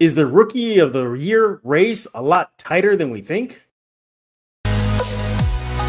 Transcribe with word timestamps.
Is 0.00 0.14
the 0.14 0.26
rookie 0.26 0.78
of 0.78 0.94
the 0.94 1.12
year 1.12 1.60
race 1.62 2.06
a 2.14 2.22
lot 2.22 2.56
tighter 2.56 2.96
than 2.96 3.10
we 3.10 3.20
think? 3.20 3.66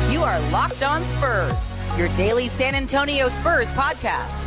You 0.10 0.22
are 0.22 0.38
Locked 0.52 0.84
On 0.84 1.02
Spurs, 1.04 1.71
your 1.98 2.10
daily 2.10 2.50
San 2.50 2.76
Antonio 2.76 3.29
Spurs 3.29 3.71
podcast. 3.71 4.46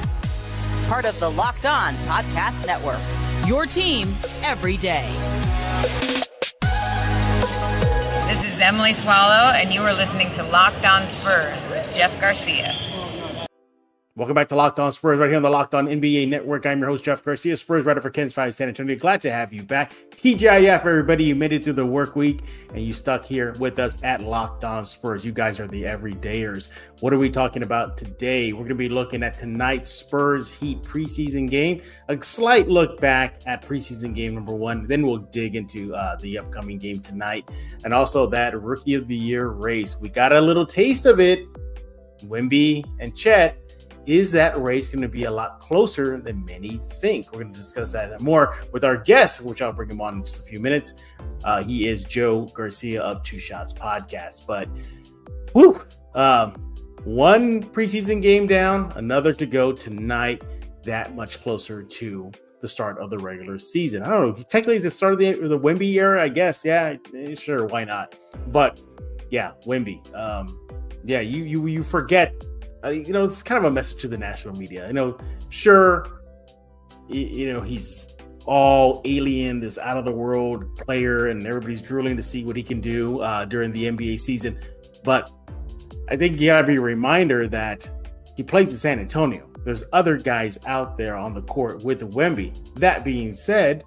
Part 0.87 1.07
of 1.07 1.19
the 1.19 1.31
Locked 1.31 1.65
On 1.65 1.95
Podcast 1.95 2.67
Network. 2.67 3.01
Your 3.49 3.65
team 3.65 4.15
every 4.43 4.77
day. 4.77 5.11
This 8.29 8.45
is 8.45 8.61
Emily 8.61 8.93
Swallow, 8.93 9.51
and 9.53 9.73
you 9.73 9.81
are 9.81 9.95
listening 9.95 10.31
to 10.33 10.43
Locked 10.43 10.85
On 10.85 11.07
Spurs 11.07 11.67
with 11.71 11.91
Jeff 11.95 12.13
Garcia. 12.21 12.94
Welcome 14.17 14.37
back 14.37 14.47
to 14.51 14.55
Locked 14.55 14.79
On 14.79 14.93
Spurs, 14.93 15.19
right 15.19 15.27
here 15.27 15.39
on 15.39 15.43
the 15.43 15.51
Locked 15.51 15.75
On 15.75 15.89
NBA 15.89 16.29
Network. 16.29 16.67
I'm 16.67 16.79
your 16.79 16.89
host, 16.89 17.05
Jeff 17.05 17.21
Garcia, 17.25 17.57
Spurs 17.57 17.85
writer 17.85 18.01
for 18.01 18.11
KENS 18.11 18.33
5 18.33 18.55
San 18.55 18.69
Antonio. 18.69 18.95
Glad 18.95 19.21
to 19.23 19.33
have 19.33 19.53
you 19.53 19.65
back. 19.65 19.93
TGIF, 20.11 20.87
everybody. 20.87 21.25
You 21.25 21.35
made 21.35 21.53
it 21.53 21.65
through 21.65 21.73
the 21.73 21.85
work 21.85 22.15
week 22.15 22.43
and 22.73 22.81
you 22.81 22.95
stuck 22.95 23.25
here 23.25 23.55
with 23.59 23.81
us 23.81 23.99
at 24.05 24.21
Locked 24.21 24.63
On 24.63 24.87
Spurs. 24.87 25.25
You 25.25 25.33
guys 25.33 25.59
are 25.59 25.67
the 25.67 25.83
everydayers. 25.83 26.69
What 27.01 27.13
are 27.13 27.19
we 27.19 27.29
talking 27.29 27.65
about 27.65 27.97
today? 27.97 28.53
We're 28.53 28.61
going 28.61 28.69
to 28.69 28.75
be 28.77 28.89
looking 28.89 29.25
at 29.25 29.37
tonight's 29.37 29.91
Spurs 29.91 30.53
Heat 30.53 30.81
preseason 30.83 31.51
game, 31.51 31.83
a 32.09 32.23
slight 32.23 32.69
look 32.69 33.01
back 33.01 33.41
at 33.47 33.67
preseason 33.67 34.15
game 34.15 34.37
number 34.37 34.55
one. 34.55 34.87
Then 34.87 35.05
we'll 35.05 35.19
dig 35.19 35.57
into 35.57 35.93
uh, 35.93 36.15
the 36.21 36.39
upcoming 36.39 36.79
game 36.79 37.01
tonight 37.01 37.51
and 37.83 37.93
also 37.93 38.29
that 38.29 38.57
Rookie 38.63 38.95
of 38.95 39.09
the 39.09 39.17
Year 39.17 39.49
race. 39.49 39.99
We 39.99 40.09
got 40.09 40.33
a 40.33 40.41
little 40.41 40.67
taste 40.67 41.05
of 41.05 41.19
it. 41.19 41.49
Wimby 42.29 42.85
and 43.01 43.15
Chet 43.15 43.64
is 44.07 44.31
that 44.33 44.61
race 44.61 44.91
going 44.91 45.03
to 45.03 45.09
be 45.09 45.25
a 45.25 45.31
lot 45.31 45.61
closer 45.61 46.19
than 46.19 46.45
many 46.45 46.81
think? 47.01 47.33
We're 47.33 47.43
going 47.43 47.53
to 47.53 47.59
discuss 47.59 47.93
that 47.93 48.21
more 48.21 48.59
with 48.73 48.85
our 48.85 48.97
guest, 48.97 49.43
which 49.43 49.63
I'll 49.63 49.73
bring 49.73 49.91
him 49.91 50.01
on 50.01 50.15
in 50.15 50.25
just 50.25 50.41
a 50.41 50.43
few 50.43 50.61
minutes. 50.61 50.95
Uh, 51.43 51.63
he 51.63 51.89
is 51.89 52.05
Joe 52.05 52.47
Garcia 52.55 53.03
of 53.03 53.23
Two 53.23 53.39
Shots 53.39 53.73
Podcast. 53.73 54.47
But, 54.47 54.69
whew, 55.53 55.81
um, 56.15 56.53
one 57.05 57.63
preseason 57.63 58.21
game 58.21 58.47
down, 58.47 58.93
another 58.97 59.33
to 59.35 59.47
go 59.47 59.73
tonight. 59.73 60.43
That 60.85 61.15
much 61.15 61.41
closer 61.43 61.83
to 61.83 62.31
the 62.61 62.69
start 62.69 62.99
of 62.99 63.09
the 63.09 63.19
regular 63.19 63.59
season. 63.59 64.03
I 64.03 64.11
don't 64.11 64.39
know. 64.39 64.45
Technically, 64.45 64.77
it's 64.77 64.85
the 64.85 64.91
start 64.91 65.15
of 65.15 65.19
the 65.19 65.33
the 65.33 65.59
Wemby 65.59 65.95
era, 65.95 66.23
I 66.23 66.29
guess. 66.29 66.63
Yeah, 66.63 66.97
eh, 67.15 67.35
sure, 67.35 67.67
why 67.67 67.85
not? 67.85 68.17
But 68.49 68.83
yeah, 69.31 69.53
Wimby. 69.67 70.15
Um, 70.15 70.61
yeah, 71.05 71.21
you 71.21 71.45
you 71.45 71.67
you 71.67 71.83
forget 71.83 72.35
uh, 72.85 72.91
you 72.91 73.13
know, 73.13 73.25
it's 73.25 73.43
kind 73.43 73.59
of 73.59 73.71
a 73.71 73.75
message 73.75 74.01
to 74.03 74.09
the 74.09 74.19
national 74.19 74.55
media. 74.57 74.87
You 74.87 74.93
know, 74.93 75.17
sure, 75.49 76.07
you, 77.09 77.21
you 77.21 77.53
know, 77.53 77.61
he's 77.61 78.07
all 78.47 79.01
alien, 79.05 79.61
this 79.61 79.79
out 79.79 79.97
of 79.97 80.05
the 80.05 80.13
world 80.13 80.77
player, 80.77 81.29
and 81.29 81.47
everybody's 81.47 81.81
drooling 81.81 82.17
to 82.17 82.23
see 82.23 82.45
what 82.45 82.57
he 82.57 82.63
can 82.63 82.81
do 82.81 83.21
uh, 83.21 83.45
during 83.47 83.73
the 83.73 83.85
NBA 83.85 84.21
season. 84.21 84.59
But 85.03 85.31
I 86.11 86.17
think 86.17 86.39
you 86.39 86.49
gotta 86.49 86.67
be 86.67 86.77
a 86.77 86.81
reminder 86.81 87.47
that 87.49 87.91
he 88.37 88.43
plays 88.43 88.71
in 88.73 88.79
San 88.79 88.99
Antonio. 88.99 89.49
There's 89.65 89.85
other 89.93 90.19
guys 90.19 90.59
out 90.67 90.99
there 90.99 91.17
on 91.17 91.33
the 91.33 91.43
court 91.43 91.83
with 91.83 92.01
Wemby. 92.13 92.75
That 92.75 93.03
being 93.03 93.33
said, 93.33 93.83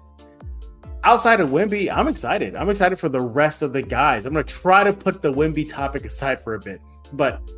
outside 1.04 1.38
of 1.38 1.50
Wemby, 1.50 1.88
I'm 1.94 2.08
excited. 2.08 2.56
I'm 2.56 2.68
excited 2.68 2.98
for 2.98 3.08
the 3.08 3.20
rest 3.20 3.62
of 3.62 3.72
the 3.72 3.82
guys. 3.82 4.24
I'm 4.24 4.32
gonna 4.32 4.42
try 4.42 4.82
to 4.82 4.92
put 4.92 5.22
the 5.22 5.32
Wemby 5.32 5.70
topic 5.70 6.04
aside 6.04 6.40
for 6.40 6.54
a 6.54 6.58
bit, 6.58 6.80
but 7.12 7.48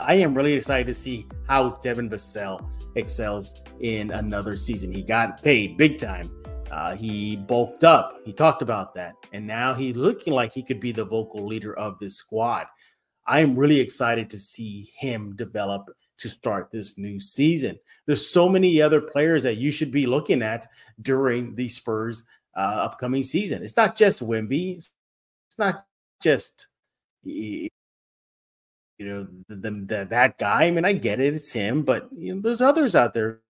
I 0.00 0.14
am 0.14 0.34
really 0.34 0.52
excited 0.52 0.86
to 0.86 0.94
see 0.94 1.26
how 1.48 1.70
Devin 1.82 2.08
Vassell 2.08 2.64
excels 2.94 3.62
in 3.80 4.10
another 4.12 4.56
season. 4.56 4.92
He 4.92 5.02
got 5.02 5.42
paid 5.42 5.76
big 5.76 5.98
time. 5.98 6.30
Uh, 6.70 6.94
he 6.94 7.36
bulked 7.36 7.84
up. 7.84 8.20
He 8.24 8.32
talked 8.32 8.62
about 8.62 8.94
that. 8.94 9.14
And 9.32 9.46
now 9.46 9.74
he's 9.74 9.96
looking 9.96 10.32
like 10.32 10.52
he 10.52 10.62
could 10.62 10.80
be 10.80 10.92
the 10.92 11.04
vocal 11.04 11.46
leader 11.46 11.76
of 11.78 11.98
this 11.98 12.16
squad. 12.16 12.66
I 13.26 13.40
am 13.40 13.58
really 13.58 13.80
excited 13.80 14.30
to 14.30 14.38
see 14.38 14.92
him 14.96 15.34
develop 15.36 15.90
to 16.18 16.28
start 16.28 16.70
this 16.70 16.98
new 16.98 17.20
season. 17.20 17.78
There's 18.06 18.28
so 18.28 18.48
many 18.48 18.82
other 18.82 19.00
players 19.00 19.42
that 19.44 19.56
you 19.56 19.70
should 19.70 19.90
be 19.90 20.06
looking 20.06 20.42
at 20.42 20.66
during 21.02 21.54
the 21.54 21.68
Spurs 21.68 22.24
uh, 22.56 22.60
upcoming 22.60 23.22
season. 23.22 23.62
It's 23.62 23.76
not 23.76 23.96
just 23.96 24.26
Wimby. 24.26 24.76
It's 24.76 25.58
not 25.58 25.84
just 26.20 26.66
you 28.98 29.06
know, 29.06 29.26
the, 29.48 29.70
the, 29.70 30.06
that 30.10 30.38
guy. 30.38 30.64
I 30.64 30.70
mean, 30.70 30.84
I 30.84 30.92
get 30.92 31.20
it, 31.20 31.34
it's 31.34 31.52
him, 31.52 31.82
but 31.82 32.08
you 32.12 32.34
know, 32.34 32.40
there's 32.40 32.60
others 32.60 32.94
out 32.94 33.14
there. 33.14 33.40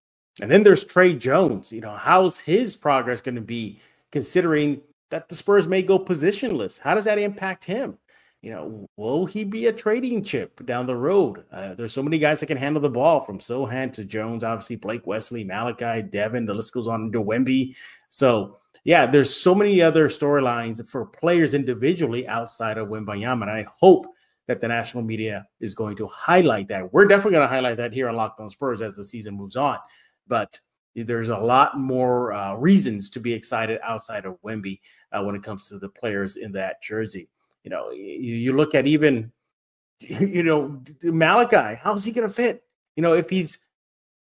And 0.40 0.50
then 0.50 0.62
there's 0.62 0.84
Trey 0.84 1.14
Jones. 1.14 1.72
You 1.72 1.80
know, 1.80 1.96
how's 1.96 2.38
his 2.38 2.76
progress 2.76 3.20
going 3.20 3.34
to 3.34 3.40
be 3.40 3.80
considering 4.12 4.80
that 5.10 5.28
the 5.28 5.34
Spurs 5.34 5.66
may 5.66 5.82
go 5.82 5.98
positionless? 5.98 6.78
How 6.78 6.94
does 6.94 7.06
that 7.06 7.18
impact 7.18 7.64
him? 7.64 7.98
You 8.40 8.52
know, 8.52 8.86
will 8.96 9.26
he 9.26 9.42
be 9.42 9.66
a 9.66 9.72
trading 9.72 10.22
chip 10.22 10.64
down 10.64 10.86
the 10.86 10.94
road? 10.94 11.44
Uh, 11.50 11.74
there's 11.74 11.92
so 11.92 12.04
many 12.04 12.18
guys 12.18 12.38
that 12.38 12.46
can 12.46 12.56
handle 12.56 12.80
the 12.80 12.88
ball 12.88 13.24
from 13.24 13.40
Sochan 13.40 13.92
to 13.94 14.04
Jones, 14.04 14.44
obviously 14.44 14.76
Blake 14.76 15.08
Wesley, 15.08 15.42
Malachi, 15.42 16.02
Devin, 16.02 16.46
the 16.46 16.54
list 16.54 16.72
goes 16.72 16.86
on 16.86 17.10
to 17.10 17.20
Wemby. 17.20 17.74
So, 18.10 18.58
yeah, 18.84 19.06
there's 19.06 19.34
so 19.34 19.56
many 19.56 19.82
other 19.82 20.08
storylines 20.08 20.86
for 20.88 21.04
players 21.04 21.52
individually 21.52 22.28
outside 22.28 22.78
of 22.78 22.88
Wembanyama. 22.88 23.42
And 23.42 23.50
I 23.50 23.66
hope 23.80 24.06
that 24.48 24.60
the 24.62 24.66
national 24.66 25.04
media 25.04 25.46
is 25.60 25.74
going 25.74 25.94
to 25.94 26.06
highlight 26.06 26.66
that. 26.68 26.92
We're 26.92 27.04
definitely 27.04 27.32
going 27.32 27.48
to 27.48 27.54
highlight 27.54 27.76
that 27.76 27.92
here 27.92 28.08
on 28.08 28.16
Locked 28.16 28.40
On 28.40 28.50
Spurs 28.50 28.82
as 28.82 28.96
the 28.96 29.04
season 29.04 29.36
moves 29.36 29.56
on. 29.56 29.78
But 30.26 30.58
there's 30.96 31.28
a 31.28 31.36
lot 31.36 31.78
more 31.78 32.32
uh, 32.32 32.54
reasons 32.54 33.10
to 33.10 33.20
be 33.20 33.32
excited 33.32 33.78
outside 33.84 34.24
of 34.24 34.40
Wemby 34.42 34.80
uh, 35.12 35.22
when 35.22 35.36
it 35.36 35.42
comes 35.42 35.68
to 35.68 35.78
the 35.78 35.90
players 35.90 36.36
in 36.36 36.50
that 36.52 36.82
jersey. 36.82 37.28
You 37.62 37.70
know, 37.70 37.90
you, 37.90 38.34
you 38.34 38.56
look 38.56 38.74
at 38.74 38.86
even, 38.86 39.30
you 40.00 40.42
know, 40.42 40.82
Malachi, 41.02 41.78
how's 41.80 42.02
he 42.02 42.10
going 42.10 42.26
to 42.26 42.34
fit? 42.34 42.64
You 42.96 43.02
know, 43.02 43.12
if 43.12 43.28
he's, 43.28 43.58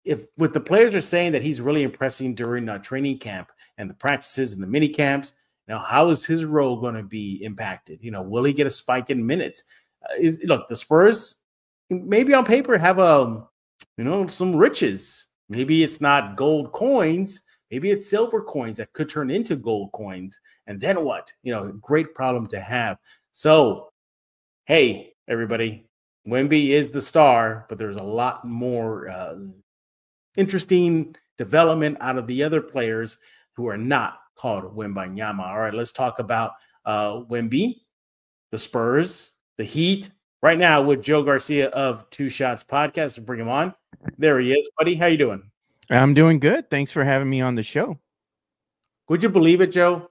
if 0.05 0.27
what 0.37 0.55
the 0.55 0.61
players 0.61 0.95
are 0.95 1.01
saying 1.01 1.33
that 1.33 1.43
he's 1.43 1.61
really 1.61 1.83
impressing 1.83 2.37
during 2.37 2.69
uh, 2.69 2.79
training 2.79 3.19
camp 3.19 3.51
and 3.79 3.91
the 3.91 3.95
practices 3.95 4.53
and 4.53 4.63
the 4.63 4.67
mini 4.67 4.89
camps, 4.89 5.33
now 5.67 5.79
how 5.79 6.11
is 6.11 6.25
his 6.25 6.45
role 6.45 6.81
going 6.81 6.95
to 6.95 7.03
be 7.03 7.43
impacted? 7.43 7.99
You 8.03 8.13
know, 8.13 8.23
will 8.23 8.45
he 8.45 8.53
get 8.53 8.67
a 8.67 8.71
spike 8.71 9.11
in 9.11 9.27
minutes? 9.27 9.65
Uh, 10.11 10.15
is, 10.19 10.39
look, 10.45 10.69
the 10.69 10.77
Spurs 10.77 11.37
maybe 11.91 12.35
on 12.35 12.45
paper 12.45 12.79
have 12.79 12.99
a 12.99 13.03
um, 13.03 13.49
you 13.97 14.05
know 14.05 14.27
some 14.27 14.55
riches. 14.55 15.29
Maybe 15.49 15.83
it's 15.83 16.01
not 16.01 16.37
gold 16.37 16.73
coins, 16.73 17.43
maybe 17.71 17.91
it's 17.91 18.09
silver 18.09 18.43
coins 18.43 18.79
that 18.79 18.93
could 18.93 19.09
turn 19.09 19.31
into 19.31 19.57
gold 19.57 19.93
coins. 19.93 20.39
And 20.67 20.81
then 20.81 21.05
what? 21.05 21.31
You 21.43 21.53
know, 21.53 21.73
great 21.81 22.15
problem 22.15 22.47
to 22.49 22.61
have. 22.61 22.99
So, 23.33 23.91
hey, 24.65 25.13
everybody, 25.29 25.87
Wemby 26.27 26.71
is 26.71 26.91
the 26.91 27.03
star, 27.03 27.67
but 27.69 27.79
there's 27.79 27.97
a 27.97 28.03
lot 28.03 28.47
more 28.47 29.09
uh, 29.09 29.35
interesting 30.37 31.15
development 31.37 31.99
out 32.01 32.17
of 32.17 32.27
the 32.27 32.43
other 32.43 32.61
players 32.61 33.19
who 33.55 33.69
are 33.69 33.77
not 33.77 34.21
called 34.37 34.77
Wembanyama. 34.77 35.47
All 35.47 35.59
right, 35.59 35.75
let's 35.75 35.93
talk 35.93 36.19
about 36.19 36.53
uh, 36.87 37.21
Wemby, 37.25 37.83
the 38.51 38.59
Spurs, 38.59 39.33
the 39.57 39.65
Heat 39.65 40.11
right 40.43 40.59
now 40.59 40.83
with 40.83 41.03
Joe 41.03 41.23
Garcia 41.23 41.69
of 41.69 42.09
Two 42.11 42.29
Shots 42.29 42.65
Podcast. 42.65 43.25
Bring 43.25 43.41
him 43.41 43.49
on. 43.49 43.75
There 44.19 44.39
he 44.41 44.53
is, 44.53 44.69
buddy. 44.79 44.95
How 44.95 45.07
you 45.07 45.17
doing? 45.17 45.51
I'm 45.91 46.15
doing 46.15 46.39
good. 46.39 46.71
Thanks 46.71 46.93
for 46.93 47.05
having 47.05 47.29
me 47.29 47.41
on 47.41 47.55
the 47.55 47.63
show. 47.63 47.99
Would 49.09 49.23
you 49.23 49.29
believe 49.29 49.61
it, 49.61 49.73
Joe? 49.73 50.11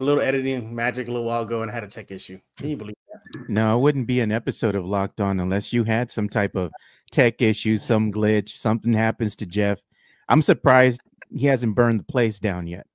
A 0.00 0.04
little 0.04 0.22
editing 0.22 0.74
magic 0.74 1.06
a 1.06 1.10
little 1.10 1.26
while 1.26 1.42
ago 1.42 1.62
and 1.62 1.70
I 1.70 1.74
had 1.74 1.84
a 1.84 1.88
tech 1.88 2.10
issue. 2.10 2.40
Can 2.58 2.68
you 2.70 2.76
believe 2.76 2.96
that? 3.12 3.48
No, 3.48 3.78
it 3.78 3.80
wouldn't 3.80 4.08
be 4.08 4.20
an 4.20 4.32
episode 4.32 4.74
of 4.74 4.84
Locked 4.84 5.20
On 5.20 5.38
unless 5.38 5.72
you 5.72 5.84
had 5.84 6.10
some 6.10 6.28
type 6.28 6.56
of 6.56 6.72
tech 7.12 7.40
issue, 7.40 7.78
some 7.78 8.12
glitch, 8.12 8.50
something 8.50 8.92
happens 8.92 9.36
to 9.36 9.46
Jeff. 9.46 9.80
I'm 10.28 10.42
surprised 10.42 11.00
he 11.32 11.46
hasn't 11.46 11.76
burned 11.76 12.00
the 12.00 12.04
place 12.04 12.40
down 12.40 12.66
yet. 12.66 12.86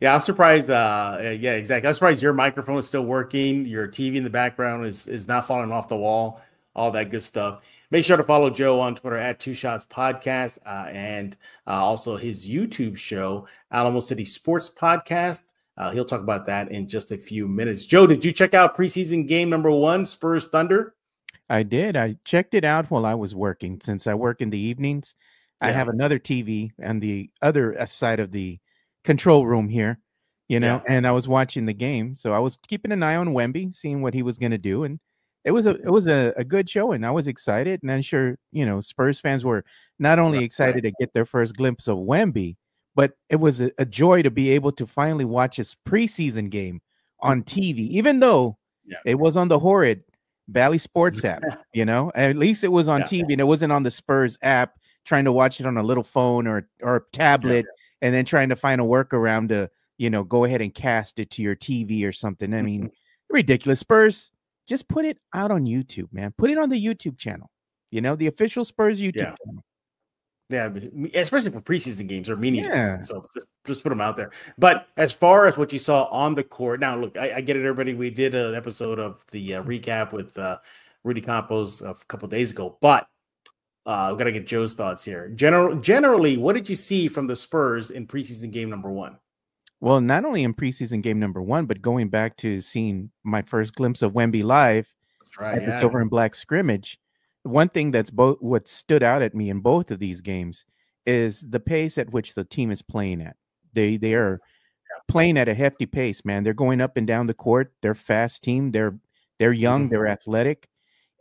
Yeah, 0.00 0.14
I'm 0.14 0.20
surprised. 0.20 0.70
Uh, 0.70 1.18
yeah, 1.38 1.52
exactly. 1.52 1.88
I'm 1.88 1.94
surprised 1.94 2.22
your 2.22 2.32
microphone 2.32 2.78
is 2.78 2.86
still 2.86 3.02
working. 3.02 3.66
Your 3.66 3.88
TV 3.88 4.16
in 4.16 4.24
the 4.24 4.30
background 4.30 4.86
is 4.86 5.06
is 5.08 5.26
not 5.26 5.46
falling 5.46 5.72
off 5.72 5.88
the 5.88 5.96
wall. 5.96 6.40
All 6.76 6.92
that 6.92 7.10
good 7.10 7.22
stuff. 7.22 7.62
Make 7.90 8.04
sure 8.04 8.16
to 8.16 8.22
follow 8.22 8.50
Joe 8.50 8.80
on 8.80 8.94
Twitter 8.94 9.16
at 9.16 9.40
Two 9.40 9.54
Shots 9.54 9.86
Podcast 9.86 10.58
uh, 10.64 10.88
and 10.90 11.36
uh, 11.66 11.70
also 11.72 12.16
his 12.16 12.48
YouTube 12.48 12.96
show, 12.96 13.48
Alamo 13.72 13.98
City 13.98 14.24
Sports 14.24 14.70
Podcast. 14.70 15.54
Uh, 15.76 15.90
he'll 15.90 16.04
talk 16.04 16.20
about 16.20 16.46
that 16.46 16.70
in 16.70 16.86
just 16.86 17.10
a 17.10 17.18
few 17.18 17.48
minutes. 17.48 17.86
Joe, 17.86 18.06
did 18.06 18.24
you 18.24 18.30
check 18.30 18.52
out 18.52 18.76
preseason 18.76 19.26
game 19.26 19.48
number 19.48 19.70
one, 19.70 20.06
Spurs 20.06 20.46
Thunder? 20.48 20.94
I 21.48 21.62
did. 21.62 21.96
I 21.96 22.16
checked 22.24 22.54
it 22.54 22.64
out 22.64 22.90
while 22.90 23.06
I 23.06 23.14
was 23.14 23.34
working. 23.34 23.80
Since 23.80 24.06
I 24.06 24.14
work 24.14 24.40
in 24.40 24.50
the 24.50 24.58
evenings, 24.58 25.14
yeah. 25.60 25.68
I 25.68 25.70
have 25.72 25.88
another 25.88 26.18
TV 26.18 26.70
on 26.82 27.00
the 27.00 27.30
other 27.40 27.80
uh, 27.80 27.86
side 27.86 28.20
of 28.20 28.30
the 28.32 28.60
control 29.04 29.46
room 29.46 29.68
here, 29.68 29.98
you 30.48 30.60
know, 30.60 30.82
yeah. 30.86 30.94
and 30.94 31.06
I 31.06 31.12
was 31.12 31.28
watching 31.28 31.66
the 31.66 31.72
game. 31.74 32.14
So 32.14 32.32
I 32.32 32.38
was 32.38 32.56
keeping 32.68 32.92
an 32.92 33.02
eye 33.02 33.16
on 33.16 33.28
Wemby, 33.28 33.72
seeing 33.74 34.02
what 34.02 34.14
he 34.14 34.22
was 34.22 34.38
going 34.38 34.52
to 34.52 34.58
do. 34.58 34.84
And 34.84 34.98
it 35.44 35.52
was 35.52 35.66
a 35.66 35.70
it 35.76 35.90
was 35.90 36.06
a, 36.06 36.32
a 36.36 36.44
good 36.44 36.68
show 36.68 36.92
and 36.92 37.06
I 37.06 37.10
was 37.10 37.28
excited. 37.28 37.80
And 37.82 37.90
I'm 37.92 38.02
sure, 38.02 38.36
you 38.52 38.66
know, 38.66 38.80
Spurs 38.80 39.20
fans 39.20 39.44
were 39.44 39.64
not 39.98 40.18
only 40.18 40.44
excited 40.44 40.82
to 40.82 40.92
get 41.00 41.12
their 41.14 41.24
first 41.24 41.56
glimpse 41.56 41.88
of 41.88 41.98
Wemby, 41.98 42.56
but 42.94 43.12
it 43.30 43.36
was 43.36 43.60
a, 43.60 43.70
a 43.78 43.86
joy 43.86 44.22
to 44.22 44.30
be 44.30 44.50
able 44.50 44.72
to 44.72 44.86
finally 44.86 45.24
watch 45.24 45.56
his 45.56 45.76
preseason 45.86 46.50
game 46.50 46.80
on 47.20 47.42
TV, 47.42 47.78
even 47.88 48.20
though 48.20 48.58
Yeah. 48.84 48.98
it 49.04 49.14
was 49.14 49.36
on 49.36 49.48
the 49.48 49.58
horrid 49.58 50.02
Bally 50.48 50.78
Sports 50.78 51.24
app. 51.24 51.42
You 51.72 51.84
know, 51.84 52.10
at 52.14 52.36
least 52.36 52.64
it 52.64 52.68
was 52.72 52.88
on 52.88 53.00
Yeah. 53.00 53.06
TV 53.06 53.32
and 53.32 53.40
it 53.40 53.44
wasn't 53.44 53.72
on 53.72 53.84
the 53.84 53.90
Spurs 53.90 54.36
app. 54.42 54.74
Trying 55.04 55.24
to 55.24 55.32
watch 55.32 55.58
it 55.60 55.64
on 55.64 55.78
a 55.78 55.82
little 55.82 56.02
phone 56.02 56.46
or 56.46 56.68
or 56.82 57.06
tablet, 57.12 57.64
and 58.02 58.14
then 58.14 58.24
trying 58.24 58.48
to 58.50 58.56
find 58.56 58.80
a 58.80 58.84
workaround 58.84 59.48
to 59.48 59.70
you 59.98 60.10
know 60.10 60.24
go 60.24 60.44
ahead 60.44 60.60
and 60.60 60.74
cast 60.74 61.18
it 61.18 61.30
to 61.30 61.42
your 61.42 61.56
TV 61.56 62.06
or 62.06 62.12
something. 62.12 62.52
I 62.54 62.62
mean, 62.62 62.90
ridiculous. 63.30 63.80
Spurs, 63.80 64.30
just 64.66 64.88
put 64.88 65.04
it 65.04 65.18
out 65.34 65.50
on 65.50 65.64
YouTube, 65.64 66.12
man. 66.12 66.32
Put 66.36 66.50
it 66.50 66.58
on 66.58 66.68
the 66.68 66.82
YouTube 66.82 67.18
channel. 67.18 67.50
You 67.90 68.00
know, 68.00 68.16
the 68.16 68.26
official 68.26 68.64
Spurs 68.64 69.00
YouTube 69.00 69.16
Yeah. 69.16 69.34
channel. 69.44 69.64
Yeah, 70.50 70.70
especially 71.14 71.50
for 71.50 71.60
preseason 71.60 72.08
games 72.08 72.30
or 72.30 72.34
leagues. 72.36 72.66
Yeah. 72.66 73.02
So 73.02 73.22
just, 73.34 73.46
just 73.66 73.82
put 73.82 73.90
them 73.90 74.00
out 74.00 74.16
there. 74.16 74.30
But 74.56 74.88
as 74.96 75.12
far 75.12 75.46
as 75.46 75.58
what 75.58 75.74
you 75.74 75.78
saw 75.78 76.04
on 76.04 76.34
the 76.34 76.42
court, 76.42 76.80
now 76.80 76.96
look, 76.96 77.18
I, 77.18 77.34
I 77.36 77.40
get 77.42 77.56
it, 77.56 77.60
everybody. 77.60 77.92
We 77.92 78.08
did 78.08 78.34
an 78.34 78.54
episode 78.54 78.98
of 78.98 79.22
the 79.30 79.56
uh, 79.56 79.62
recap 79.62 80.12
with 80.12 80.38
uh, 80.38 80.56
Rudy 81.04 81.20
Campos 81.20 81.82
a 81.82 81.94
couple 82.08 82.28
days 82.28 82.52
ago, 82.52 82.78
but 82.80 83.06
uh, 83.88 84.10
we 84.12 84.18
got 84.18 84.24
to 84.24 84.32
get 84.32 84.46
Joe's 84.46 84.74
thoughts 84.74 85.02
here. 85.02 85.30
General, 85.30 85.74
generally, 85.76 86.36
what 86.36 86.52
did 86.52 86.68
you 86.68 86.76
see 86.76 87.08
from 87.08 87.26
the 87.26 87.34
Spurs 87.34 87.90
in 87.90 88.06
preseason 88.06 88.50
game 88.50 88.68
number 88.68 88.90
one? 88.90 89.16
Well, 89.80 90.02
not 90.02 90.26
only 90.26 90.42
in 90.44 90.52
preseason 90.52 91.02
game 91.02 91.18
number 91.18 91.40
one, 91.40 91.64
but 91.64 91.80
going 91.80 92.10
back 92.10 92.36
to 92.38 92.60
seeing 92.60 93.10
my 93.24 93.40
first 93.40 93.74
glimpse 93.74 94.02
of 94.02 94.12
Wemby 94.12 94.44
live 94.44 94.92
right. 95.40 95.54
at 95.56 95.64
the 95.64 95.72
yeah. 95.72 95.78
Silver 95.78 96.00
and 96.00 96.10
Black 96.10 96.34
scrimmage. 96.34 97.00
One 97.44 97.70
thing 97.70 97.90
that's 97.90 98.10
both 98.10 98.36
what 98.42 98.68
stood 98.68 99.02
out 99.02 99.22
at 99.22 99.34
me 99.34 99.48
in 99.48 99.60
both 99.60 99.90
of 99.90 100.00
these 100.00 100.20
games 100.20 100.66
is 101.06 101.40
the 101.48 101.60
pace 101.60 101.96
at 101.96 102.12
which 102.12 102.34
the 102.34 102.44
team 102.44 102.70
is 102.70 102.82
playing 102.82 103.22
at. 103.22 103.36
They 103.72 103.96
they 103.96 104.12
are 104.12 104.40
playing 105.06 105.38
at 105.38 105.48
a 105.48 105.54
hefty 105.54 105.86
pace, 105.86 106.26
man. 106.26 106.44
They're 106.44 106.52
going 106.52 106.82
up 106.82 106.98
and 106.98 107.06
down 107.06 107.26
the 107.26 107.32
court. 107.32 107.72
They're 107.80 107.94
fast 107.94 108.42
team. 108.42 108.72
They're 108.72 108.98
they're 109.38 109.52
young. 109.52 109.86
Mhm. 109.86 109.90
They're 109.90 110.08
athletic. 110.08 110.68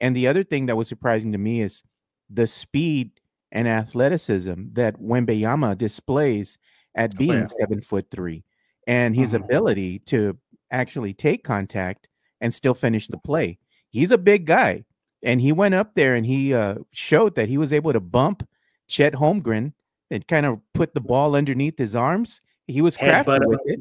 And 0.02 0.14
the 0.14 0.28
other 0.28 0.44
thing 0.44 0.66
that 0.66 0.76
was 0.76 0.90
surprising 0.90 1.32
to 1.32 1.38
me 1.38 1.62
is 1.62 1.82
the 2.30 2.48
speed 2.48 3.12
and 3.52 3.68
athleticism 3.68 4.54
that 4.74 5.00
Wembanyama 5.00 5.78
displays 5.78 6.58
at 6.96 7.14
Oh, 7.16 7.18
being 7.18 7.34
yeah. 7.42 7.48
seven 7.60 7.82
foot 7.82 8.08
three, 8.12 8.44
and 8.88 9.16
his 9.16 9.34
Mhm. 9.34 9.44
ability 9.44 10.00
to 10.00 10.38
actually 10.72 11.14
take 11.14 11.44
contact 11.44 12.10
and 12.42 12.54
still 12.54 12.74
finish 12.74 13.08
the 13.08 13.18
play. 13.18 13.58
He's 13.90 14.12
a 14.12 14.18
big 14.18 14.46
guy, 14.46 14.84
and 15.24 15.40
he 15.40 15.52
went 15.52 15.76
up 15.76 15.96
there 15.96 16.16
and 16.16 16.26
he 16.26 16.54
uh, 16.54 16.76
showed 16.92 17.36
that 17.36 17.48
he 17.50 17.58
was 17.58 17.72
able 17.72 17.94
to 17.94 18.00
bump 18.00 18.48
Chet 18.88 19.14
Holmgren 19.14 19.74
and 20.12 20.28
kind 20.28 20.46
of 20.46 20.60
put 20.74 20.94
the 20.94 21.02
ball 21.02 21.36
underneath 21.36 21.78
his 21.78 21.96
arms. 21.96 22.42
He 22.68 22.82
was 22.82 22.98
crafty 22.98 23.40
with 23.46 23.62
it 23.66 23.80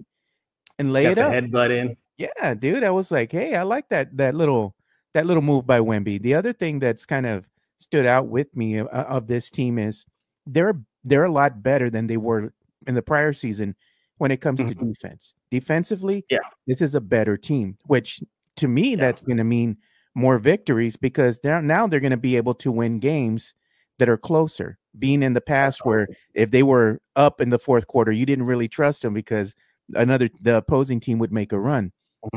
and 0.78 0.92
lay 0.92 1.02
Got 1.04 1.12
it 1.12 1.18
up. 1.18 1.32
headbutt 1.32 1.70
in. 1.70 1.96
Yeah, 2.18 2.54
dude, 2.54 2.82
I 2.84 2.90
was 2.90 3.10
like, 3.10 3.32
hey, 3.32 3.56
I 3.56 3.62
like 3.62 3.88
that 3.90 4.16
that 4.16 4.34
little 4.34 4.74
that 5.12 5.26
little 5.26 5.42
move 5.42 5.66
by 5.66 5.80
Wemby. 5.80 6.20
The 6.22 6.34
other 6.34 6.52
thing 6.52 6.78
that's 6.78 7.04
kind 7.06 7.26
of 7.26 7.46
stood 7.78 8.06
out 8.06 8.28
with 8.28 8.54
me 8.56 8.78
of, 8.78 8.86
of 8.88 9.26
this 9.26 9.50
team 9.50 9.78
is 9.78 10.06
they're 10.46 10.80
they're 11.04 11.24
a 11.24 11.32
lot 11.32 11.62
better 11.62 11.88
than 11.90 12.06
they 12.06 12.16
were 12.16 12.52
in 12.86 12.94
the 12.94 13.02
prior 13.02 13.32
season 13.32 13.74
when 14.18 14.30
it 14.30 14.40
comes 14.40 14.60
to 14.64 14.74
defense. 14.74 15.34
Defensively, 15.50 16.24
Yeah. 16.30 16.38
this 16.66 16.80
is 16.82 16.94
a 16.94 17.00
better 17.00 17.36
team, 17.36 17.76
which 17.86 18.20
to 18.56 18.66
me 18.68 18.90
Yeah. 18.90 18.96
that's 18.96 19.22
going 19.22 19.36
to 19.36 19.44
mean 19.44 19.76
more 20.14 20.38
victories 20.38 20.96
because 20.96 21.38
they're 21.40 21.60
now 21.62 21.86
they're 21.86 22.00
going 22.00 22.10
to 22.10 22.16
be 22.16 22.36
able 22.36 22.54
to 22.54 22.72
win 22.72 22.98
games 22.98 23.54
that 23.98 24.08
are 24.08 24.16
closer. 24.18 24.78
Being 24.98 25.22
in 25.22 25.34
the 25.34 25.40
past 25.42 25.84
where 25.84 26.08
if 26.34 26.50
they 26.50 26.62
were 26.62 27.00
up 27.16 27.40
in 27.42 27.50
the 27.50 27.58
fourth 27.58 27.86
quarter, 27.86 28.12
you 28.12 28.24
didn't 28.24 28.46
really 28.46 28.68
trust 28.68 29.02
them 29.02 29.12
because 29.12 29.54
another 29.94 30.30
the 30.40 30.56
opposing 30.56 31.00
team 31.00 31.18
would 31.18 31.32
make 31.32 31.52
a 31.52 31.58
run 31.60 31.92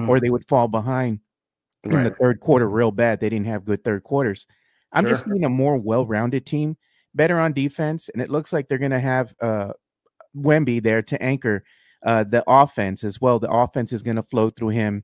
or 0.08 0.20
they 0.20 0.30
would 0.30 0.46
fall 0.48 0.68
behind 0.68 1.20
in 1.86 1.92
the 1.92 1.98
Mm-hmm. 1.98 2.22
Third 2.22 2.40
quarter 2.42 2.68
real 2.70 2.92
bad. 2.92 3.22
They 3.22 3.30
didn't 3.30 3.46
have 3.48 3.64
good 3.66 3.84
third 3.86 4.04
quarters. 4.04 4.46
I'm 4.92 5.06
just 5.06 5.26
Sure. 5.26 5.34
seeing 5.34 5.46
a 5.46 5.50
more 5.50 5.78
well-rounded 5.78 6.46
team, 6.46 6.78
better 7.14 7.40
on 7.40 7.54
defense, 7.54 8.10
and 8.10 8.22
it 8.22 8.30
looks 8.30 8.52
like 8.54 8.68
they're 8.68 8.78
going 8.78 8.92
to 8.92 9.00
have 9.00 9.34
uh, 9.42 9.74
Wemby 10.36 10.82
there 10.82 11.02
to 11.04 11.22
anchor 11.22 11.64
uh, 12.04 12.24
the 12.24 12.44
offense 12.48 13.04
as 13.04 13.20
well. 13.20 13.40
The 13.40 13.52
offense 13.52 13.92
is 13.94 14.04
going 14.04 14.16
to 14.16 14.24
flow 14.24 14.50
through 14.50 14.70
him, 14.70 15.04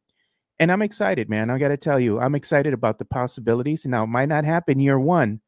and 0.59 0.71
I'm 0.71 0.81
excited, 0.81 1.29
man. 1.29 1.49
I 1.49 1.57
got 1.57 1.67
to 1.69 1.77
tell 1.77 1.99
you, 1.99 2.19
I'm 2.19 2.35
excited 2.35 2.73
about 2.73 2.97
the 2.99 3.05
possibilities. 3.05 3.85
Now, 3.85 4.03
it 4.03 4.07
might 4.07 4.29
not 4.29 4.45
happen 4.45 4.79
year 4.79 4.99
one, 4.99 5.41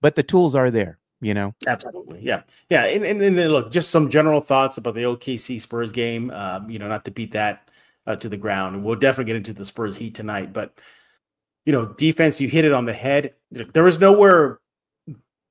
but 0.00 0.16
the 0.16 0.22
tools 0.22 0.54
are 0.54 0.70
there. 0.70 0.98
You 1.20 1.34
know, 1.34 1.54
Absolutely. 1.68 2.18
Yeah. 2.20 2.42
Yeah. 2.68 2.82
And, 2.86 3.04
and, 3.04 3.22
and 3.22 3.38
then 3.38 3.50
look, 3.50 3.70
just 3.70 3.90
some 3.90 4.10
general 4.10 4.40
thoughts 4.40 4.76
about 4.76 4.94
the 4.96 5.02
OKC 5.04 5.60
Spurs 5.60 5.92
game. 5.92 6.32
Um, 6.32 6.68
you 6.68 6.80
know, 6.80 6.88
not 6.88 7.04
to 7.04 7.12
beat 7.12 7.30
that 7.30 7.70
uh, 8.08 8.16
to 8.16 8.28
the 8.28 8.36
ground. 8.36 8.82
We'll 8.82 8.96
definitely 8.96 9.26
get 9.26 9.36
into 9.36 9.52
the 9.52 9.64
Spurs 9.64 9.96
heat 9.96 10.16
tonight, 10.16 10.52
but 10.52 10.76
you 11.64 11.72
know, 11.72 11.86
defense, 11.86 12.40
you 12.40 12.48
hit 12.48 12.64
it 12.64 12.72
on 12.72 12.84
the 12.84 12.92
head. 12.92 13.34
There 13.50 13.84
was 13.84 14.00
nowhere, 14.00 14.60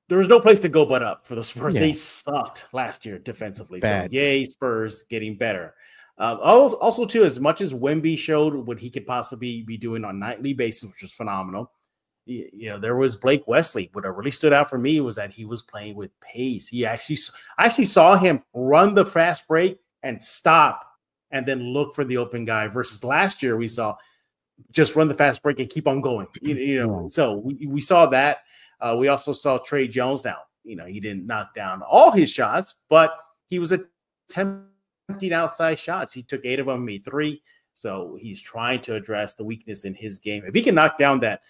there 0.08 0.18
was 0.18 0.28
no 0.28 0.40
place 0.40 0.60
to 0.60 0.68
go 0.68 0.84
but 0.84 1.02
up 1.02 1.26
for 1.26 1.34
the 1.34 1.44
Spurs. 1.44 1.74
Yeah. 1.74 1.80
They 1.80 1.92
sucked 1.92 2.66
last 2.72 3.06
year 3.06 3.18
defensively. 3.18 3.80
Bad. 3.80 4.10
So 4.10 4.14
yay, 4.14 4.44
Spurs 4.44 5.04
getting 5.04 5.36
better. 5.36 5.74
Uh, 6.18 6.36
also, 6.42 6.76
also, 6.76 7.06
too, 7.06 7.24
as 7.24 7.40
much 7.40 7.62
as 7.62 7.72
Wemby 7.72 8.18
showed 8.18 8.54
what 8.54 8.78
he 8.78 8.90
could 8.90 9.06
possibly 9.06 9.62
be 9.62 9.78
doing 9.78 10.04
on 10.04 10.18
nightly 10.18 10.52
basis, 10.52 10.90
which 10.90 11.02
was 11.02 11.12
phenomenal. 11.12 11.72
You 12.26 12.68
know, 12.68 12.78
there 12.78 12.96
was 12.96 13.16
Blake 13.16 13.48
Wesley. 13.48 13.90
What 13.94 14.04
really 14.04 14.30
stood 14.30 14.52
out 14.52 14.70
for 14.70 14.78
me 14.78 15.00
was 15.00 15.16
that 15.16 15.32
he 15.32 15.44
was 15.44 15.62
playing 15.62 15.96
with 15.96 16.10
pace. 16.20 16.68
He 16.68 16.86
actually, 16.86 17.18
I 17.58 17.64
actually 17.66 17.86
saw 17.86 18.16
him 18.16 18.42
run 18.54 18.94
the 18.94 19.06
fast 19.06 19.48
break 19.48 19.80
and 20.04 20.22
stop, 20.22 20.86
and 21.32 21.44
then 21.46 21.72
look 21.72 21.94
for 21.94 22.04
the 22.04 22.18
open 22.18 22.44
guy. 22.44 22.68
Versus 22.68 23.02
last 23.02 23.42
year, 23.42 23.56
we 23.56 23.66
saw 23.66 23.96
just 24.70 24.96
run 24.96 25.08
the 25.08 25.14
fast 25.14 25.42
break 25.42 25.58
and 25.60 25.68
keep 25.68 25.88
on 25.88 26.00
going. 26.00 26.26
You, 26.40 26.54
you 26.54 26.86
know, 26.86 27.08
so 27.08 27.38
we, 27.38 27.66
we 27.66 27.80
saw 27.80 28.06
that. 28.06 28.38
Uh, 28.80 28.96
we 28.98 29.08
also 29.08 29.32
saw 29.32 29.58
Trey 29.58 29.88
Jones 29.88 30.24
now. 30.24 30.38
You 30.64 30.76
know, 30.76 30.86
he 30.86 31.00
didn't 31.00 31.26
knock 31.26 31.54
down 31.54 31.82
all 31.82 32.10
his 32.10 32.30
shots, 32.30 32.76
but 32.88 33.12
he 33.46 33.58
was 33.58 33.72
attempting 33.72 35.32
outside 35.32 35.78
shots. 35.78 36.12
He 36.12 36.22
took 36.22 36.44
eight 36.44 36.60
of 36.60 36.66
them, 36.66 36.84
made 36.84 37.04
three. 37.04 37.42
So 37.74 38.18
he's 38.20 38.40
trying 38.40 38.80
to 38.82 38.94
address 38.94 39.34
the 39.34 39.44
weakness 39.44 39.84
in 39.84 39.94
his 39.94 40.18
game. 40.18 40.44
If 40.46 40.54
he 40.54 40.62
can 40.62 40.74
knock 40.74 40.98
down 40.98 41.20
that 41.20 41.42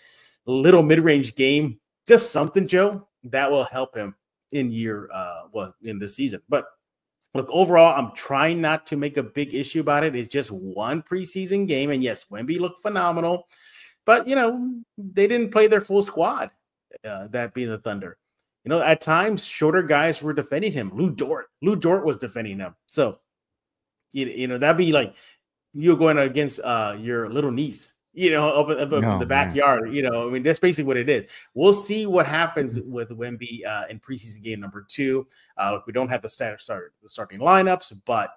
little 0.46 0.82
mid-range 0.82 1.34
game, 1.34 1.78
just 2.06 2.32
something, 2.32 2.66
Joe, 2.66 3.06
that 3.24 3.50
will 3.50 3.64
help 3.64 3.96
him 3.96 4.14
in 4.52 4.70
year 4.70 5.08
uh 5.14 5.44
well 5.52 5.74
in 5.82 5.98
this 5.98 6.14
season. 6.14 6.42
But 6.48 6.66
look, 7.34 7.48
overall, 7.50 7.98
I'm 7.98 8.14
trying 8.14 8.60
not 8.60 8.86
to 8.86 8.96
make 8.96 9.16
a 9.16 9.22
big 9.22 9.54
issue 9.54 9.80
about 9.80 10.04
it. 10.04 10.14
It's 10.14 10.28
just 10.28 10.50
one 10.50 11.02
preseason 11.02 11.66
game. 11.66 11.90
And 11.90 12.02
yes, 12.02 12.26
Wemby 12.30 12.58
looked 12.58 12.82
phenomenal, 12.82 13.46
but 14.04 14.26
you 14.28 14.36
know, 14.36 14.74
they 14.98 15.26
didn't 15.26 15.50
play 15.50 15.66
their 15.66 15.80
full 15.80 16.02
squad, 16.02 16.50
uh, 17.04 17.28
that 17.28 17.54
being 17.54 17.70
the 17.70 17.78
Thunder. 17.78 18.18
You 18.64 18.68
know, 18.68 18.80
at 18.80 19.00
times 19.00 19.44
shorter 19.44 19.82
guys 19.82 20.22
were 20.22 20.32
defending 20.32 20.72
him. 20.72 20.92
Lu 20.94 21.10
Dort, 21.10 21.46
Lu 21.62 21.74
Dort 21.74 22.04
was 22.04 22.16
defending 22.16 22.58
him. 22.58 22.76
So, 22.86 23.18
you, 24.12 24.26
you 24.26 24.46
know, 24.46 24.58
that'd 24.58 24.76
be 24.76 24.92
like 24.92 25.16
you're 25.74 25.96
going 25.96 26.18
against 26.18 26.60
uh 26.60 26.96
your 26.98 27.28
little 27.30 27.50
niece, 27.50 27.94
you 28.12 28.30
know, 28.30 28.48
up, 28.50 28.68
up, 28.68 28.78
up 28.78 28.92
in 28.92 29.00
No, 29.00 29.12
the 29.18 29.26
man. 29.26 29.28
backyard. 29.28 29.92
You 29.92 30.02
know, 30.02 30.28
I 30.28 30.30
mean, 30.30 30.42
that's 30.42 30.58
basically 30.58 30.86
what 30.86 30.96
it 30.96 31.08
is. 31.08 31.30
We'll 31.54 31.74
see 31.74 32.06
what 32.06 32.26
happens 32.26 32.80
with 32.80 33.10
Wimby 33.10 33.66
uh, 33.66 33.84
in 33.88 34.00
preseason 34.00 34.42
game 34.42 34.60
number 34.60 34.84
two. 34.86 35.26
Uh, 35.56 35.78
we 35.86 35.92
don't 35.92 36.08
have 36.08 36.22
the 36.22 36.28
start, 36.28 36.60
start 36.60 36.92
the 37.02 37.08
starting 37.08 37.40
lineups, 37.40 37.92
but 38.04 38.30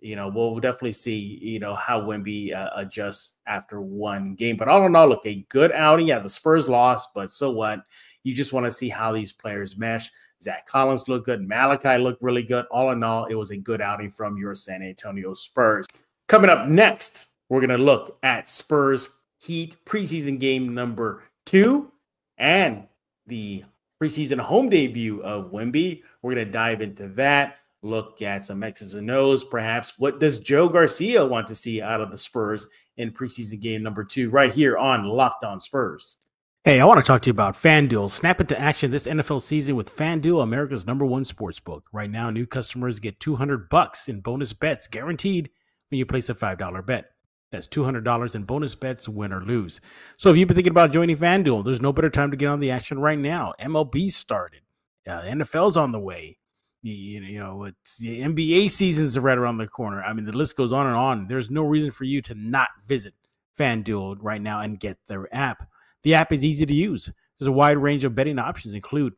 you 0.00 0.14
know, 0.14 0.28
we'll 0.28 0.60
definitely 0.60 0.92
see, 0.92 1.38
you 1.42 1.58
know, 1.58 1.74
how 1.74 2.00
Wimby 2.00 2.54
uh, 2.54 2.70
adjusts 2.76 3.32
after 3.46 3.80
one 3.80 4.34
game. 4.34 4.56
But 4.56 4.68
all 4.68 4.84
in 4.86 4.94
all, 4.94 5.08
look, 5.08 5.24
a 5.24 5.46
good 5.48 5.72
outing. 5.72 6.06
Yeah, 6.06 6.18
the 6.18 6.28
Spurs 6.28 6.68
lost, 6.68 7.08
but 7.14 7.30
so 7.30 7.50
what? 7.50 7.80
You 8.22 8.34
just 8.34 8.52
want 8.52 8.66
to 8.66 8.72
see 8.72 8.88
how 8.88 9.12
these 9.12 9.32
players 9.32 9.76
mesh. 9.76 10.10
Zach 10.42 10.66
Collins 10.66 11.08
looked 11.08 11.26
good. 11.26 11.46
Malachi 11.46 11.96
looked 11.96 12.22
really 12.22 12.42
good. 12.42 12.66
All 12.70 12.90
in 12.90 13.02
all, 13.02 13.24
it 13.24 13.34
was 13.34 13.50
a 13.50 13.56
good 13.56 13.80
outing 13.80 14.10
from 14.10 14.36
your 14.36 14.54
San 14.54 14.82
Antonio 14.82 15.32
Spurs. 15.32 15.86
Coming 16.28 16.50
up 16.50 16.68
next, 16.68 17.28
we're 17.48 17.60
going 17.60 17.78
to 17.78 17.84
look 17.84 18.18
at 18.22 18.48
Spurs 18.48 19.08
Heat 19.46 19.76
preseason 19.84 20.40
game 20.40 20.74
number 20.74 21.22
two 21.44 21.92
and 22.36 22.88
the 23.26 23.64
preseason 24.02 24.40
home 24.40 24.68
debut 24.68 25.22
of 25.22 25.52
Wimby. 25.52 26.02
We're 26.20 26.34
going 26.34 26.46
to 26.46 26.52
dive 26.52 26.80
into 26.80 27.08
that, 27.10 27.58
look 27.82 28.22
at 28.22 28.44
some 28.44 28.62
X's 28.62 28.94
and 28.94 29.10
O's, 29.10 29.44
perhaps. 29.44 29.92
What 29.98 30.18
does 30.18 30.40
Joe 30.40 30.68
Garcia 30.68 31.24
want 31.24 31.46
to 31.46 31.54
see 31.54 31.80
out 31.80 32.00
of 32.00 32.10
the 32.10 32.18
Spurs 32.18 32.66
in 32.96 33.12
preseason 33.12 33.60
game 33.60 33.82
number 33.82 34.02
two, 34.02 34.30
right 34.30 34.52
here 34.52 34.76
on 34.76 35.04
Locked 35.04 35.44
On 35.44 35.60
Spurs? 35.60 36.18
Hey, 36.64 36.80
I 36.80 36.84
want 36.84 36.98
to 36.98 37.06
talk 37.06 37.22
to 37.22 37.28
you 37.28 37.32
about 37.32 37.54
FanDuel. 37.54 38.10
Snap 38.10 38.40
into 38.40 38.60
action 38.60 38.90
this 38.90 39.06
NFL 39.06 39.40
season 39.40 39.76
with 39.76 39.94
FanDuel, 39.96 40.42
America's 40.42 40.84
number 40.84 41.06
one 41.06 41.24
sports 41.24 41.60
book. 41.60 41.84
Right 41.92 42.10
now, 42.10 42.28
new 42.30 42.44
customers 42.44 42.98
get 42.98 43.20
200 43.20 43.68
bucks 43.68 44.08
in 44.08 44.20
bonus 44.20 44.52
bets 44.52 44.88
guaranteed 44.88 45.50
when 45.90 45.98
you 45.98 46.06
place 46.06 46.28
a 46.28 46.34
$5 46.34 46.84
bet. 46.84 47.12
That's 47.52 47.68
$200 47.68 48.34
in 48.34 48.42
bonus 48.42 48.74
bets, 48.74 49.08
win 49.08 49.32
or 49.32 49.40
lose. 49.40 49.80
So 50.16 50.30
if 50.30 50.36
you've 50.36 50.48
been 50.48 50.56
thinking 50.56 50.72
about 50.72 50.92
joining 50.92 51.16
FanDuel, 51.16 51.64
there's 51.64 51.80
no 51.80 51.92
better 51.92 52.10
time 52.10 52.30
to 52.30 52.36
get 52.36 52.48
on 52.48 52.60
the 52.60 52.70
action 52.70 52.98
right 52.98 53.18
now. 53.18 53.54
MLB 53.60 54.10
started. 54.10 54.62
Uh, 55.06 55.22
NFL's 55.22 55.76
on 55.76 55.92
the 55.92 56.00
way. 56.00 56.38
you 56.82 57.38
know, 57.38 57.64
it's 57.64 57.98
the 57.98 58.20
NBA 58.20 58.70
seasons 58.70 59.18
right 59.18 59.38
around 59.38 59.58
the 59.58 59.68
corner. 59.68 60.02
I 60.02 60.12
mean, 60.12 60.24
the 60.24 60.36
list 60.36 60.56
goes 60.56 60.72
on 60.72 60.86
and 60.86 60.96
on. 60.96 61.28
There's 61.28 61.50
no 61.50 61.62
reason 61.62 61.90
for 61.90 62.04
you 62.04 62.20
to 62.22 62.34
not 62.34 62.68
visit 62.86 63.14
FanDuel 63.58 64.18
right 64.20 64.40
now 64.40 64.60
and 64.60 64.78
get 64.78 64.98
their 65.06 65.32
app. 65.34 65.68
The 66.02 66.14
app 66.14 66.32
is 66.32 66.44
easy 66.44 66.66
to 66.66 66.74
use. 66.74 67.08
There's 67.38 67.48
a 67.48 67.52
wide 67.52 67.78
range 67.78 68.04
of 68.04 68.14
betting 68.14 68.38
options, 68.38 68.74
include 68.74 69.14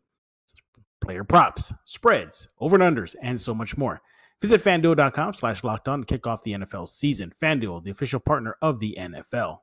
player 1.01 1.25
props, 1.25 1.73
spreads, 1.85 2.49
over 2.61 2.81
and 2.81 2.97
unders, 2.97 3.15
and 3.23 3.41
so 3.41 3.55
much 3.55 3.77
more. 3.77 4.01
Visit 4.41 4.63
fanduel.com 4.63 5.35
slash 5.35 5.65
locked 5.65 5.89
on 5.89 6.01
to 6.01 6.07
kick 6.07 6.27
off 6.27 6.45
the 6.45 6.53
NFL 6.53 6.89
season. 6.89 7.33
FanDuel, 7.43 7.83
the 7.83 7.91
official 7.91 8.21
partner 8.21 8.57
of 8.63 8.79
the 8.79 8.97
NFL. 8.99 9.59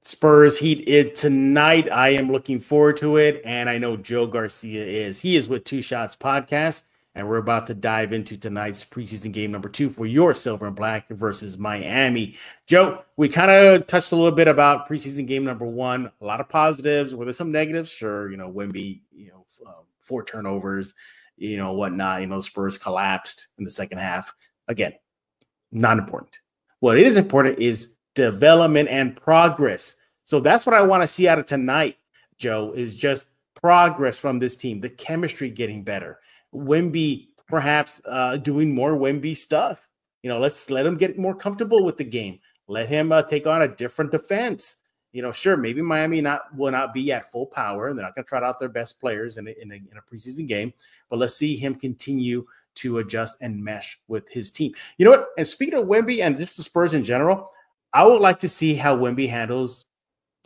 Spurs 0.00 0.56
Heat 0.58 0.88
it 0.88 1.16
tonight. 1.16 1.90
I 1.90 2.10
am 2.10 2.30
looking 2.30 2.60
forward 2.60 2.96
to 2.98 3.16
it, 3.16 3.42
and 3.44 3.68
I 3.68 3.78
know 3.78 3.96
Joe 3.96 4.26
Garcia 4.26 4.84
is. 4.84 5.18
He 5.20 5.36
is 5.36 5.48
with 5.48 5.64
Two 5.64 5.82
Shots 5.82 6.14
Podcast, 6.14 6.82
and 7.16 7.28
we're 7.28 7.38
about 7.38 7.66
to 7.66 7.74
dive 7.74 8.12
into 8.12 8.36
tonight's 8.36 8.84
preseason 8.84 9.32
game 9.32 9.50
number 9.50 9.68
two 9.68 9.90
for 9.90 10.06
your 10.06 10.34
Silver 10.34 10.68
and 10.68 10.76
Black 10.76 11.08
versus 11.08 11.58
Miami. 11.58 12.36
Joe, 12.68 13.02
we 13.16 13.28
kind 13.28 13.50
of 13.50 13.88
touched 13.88 14.12
a 14.12 14.16
little 14.16 14.30
bit 14.30 14.46
about 14.46 14.88
preseason 14.88 15.26
game 15.26 15.44
number 15.44 15.66
one. 15.66 16.12
A 16.20 16.24
lot 16.24 16.40
of 16.40 16.48
positives. 16.48 17.12
Were 17.12 17.24
there 17.24 17.34
some 17.34 17.50
negatives? 17.50 17.90
Sure, 17.90 18.30
you 18.30 18.36
know 18.36 18.50
Wemby, 18.50 19.00
you 19.10 19.32
know, 19.32 19.46
uh, 19.66 19.82
four 20.00 20.24
turnovers, 20.24 20.94
you 21.38 21.56
know 21.56 21.72
whatnot. 21.72 22.20
You 22.20 22.26
know 22.26 22.40
Spurs 22.40 22.78
collapsed 22.78 23.48
in 23.58 23.64
the 23.64 23.70
second 23.70 23.98
half. 23.98 24.32
Again, 24.68 24.94
not 25.72 25.98
important. 25.98 26.38
What 26.80 26.98
is 26.98 27.16
important 27.16 27.58
is 27.58 27.96
development 28.14 28.88
and 28.88 29.16
progress. 29.16 29.96
So 30.24 30.40
that's 30.40 30.66
what 30.66 30.74
I 30.74 30.82
want 30.82 31.02
to 31.02 31.08
see 31.08 31.26
out 31.26 31.38
of 31.38 31.46
tonight, 31.46 31.96
Joe, 32.38 32.72
is 32.74 32.94
just 32.94 33.30
progress 33.54 34.18
from 34.18 34.38
this 34.38 34.56
team, 34.56 34.80
the 34.80 34.90
chemistry 34.90 35.50
getting 35.50 35.82
better. 35.82 36.20
Wemby 36.54 37.28
perhaps 37.46 38.00
uh, 38.06 38.36
doing 38.36 38.74
more 38.74 38.92
Wemby 38.92 39.36
stuff. 39.36 39.88
You 40.22 40.30
know, 40.30 40.38
let's 40.38 40.70
let 40.70 40.86
him 40.86 40.96
get 40.96 41.18
more 41.18 41.34
comfortable 41.34 41.84
with 41.84 41.96
the 41.96 42.04
game. 42.04 42.38
Let 42.66 42.88
him 42.88 43.12
uh, 43.12 43.22
take 43.22 43.46
on 43.46 43.62
a 43.62 43.68
different 43.68 44.12
defense. 44.12 44.76
You 45.12 45.22
know, 45.22 45.32
sure, 45.32 45.56
maybe 45.56 45.80
Miami 45.80 46.20
not 46.20 46.54
will 46.54 46.70
not 46.70 46.92
be 46.92 47.10
at 47.12 47.30
full 47.30 47.46
power, 47.46 47.88
and 47.88 47.98
they're 47.98 48.04
not 48.04 48.14
going 48.14 48.24
to 48.24 48.28
trot 48.28 48.44
out 48.44 48.60
their 48.60 48.68
best 48.68 49.00
players 49.00 49.36
in 49.38 49.48
a, 49.48 49.54
in, 49.60 49.72
a, 49.72 49.76
in 49.76 49.96
a 49.96 50.14
preseason 50.14 50.46
game. 50.46 50.72
But 51.08 51.18
let's 51.18 51.34
see 51.34 51.56
him 51.56 51.74
continue 51.74 52.44
to 52.76 52.98
adjust 52.98 53.38
and 53.40 53.62
mesh 53.62 53.98
with 54.06 54.28
his 54.28 54.50
team. 54.50 54.72
You 54.98 55.04
know 55.04 55.10
what? 55.12 55.28
And 55.36 55.46
speaking 55.46 55.78
of 55.78 55.86
Wimby 55.86 56.22
and 56.22 56.38
just 56.38 56.56
the 56.56 56.62
Spurs 56.62 56.94
in 56.94 57.04
general, 57.04 57.50
I 57.92 58.04
would 58.04 58.20
like 58.20 58.38
to 58.40 58.48
see 58.48 58.74
how 58.74 58.96
Wimby 58.96 59.28
handles 59.28 59.86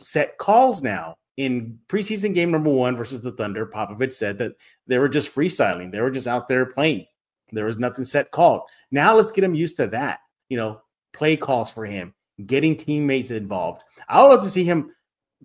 set 0.01 0.37
calls 0.37 0.81
now. 0.81 1.15
In 1.35 1.79
preseason 1.87 2.33
game 2.33 2.51
number 2.51 2.69
one 2.69 2.95
versus 2.95 3.21
the 3.21 3.31
Thunder, 3.31 3.65
Popovich 3.65 4.13
said 4.13 4.37
that 4.37 4.53
they 4.85 4.99
were 4.99 5.09
just 5.09 5.33
freestyling. 5.33 5.91
They 5.91 5.99
were 5.99 6.11
just 6.11 6.27
out 6.27 6.47
there 6.47 6.65
playing. 6.65 7.07
There 7.51 7.65
was 7.65 7.77
nothing 7.77 8.05
set 8.05 8.31
called. 8.31 8.61
Now 8.91 9.15
let's 9.15 9.31
get 9.31 9.43
him 9.43 9.55
used 9.55 9.77
to 9.77 9.87
that. 9.87 10.19
You 10.49 10.57
know, 10.57 10.81
play 11.11 11.35
calls 11.35 11.71
for 11.71 11.85
him, 11.85 12.13
getting 12.45 12.75
teammates 12.75 13.31
involved. 13.31 13.83
I 14.07 14.21
would 14.21 14.29
love 14.29 14.43
to 14.43 14.49
see 14.49 14.63
him 14.63 14.91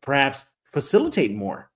perhaps 0.01 0.45
facilitate 0.73 1.35
more, 1.35 1.71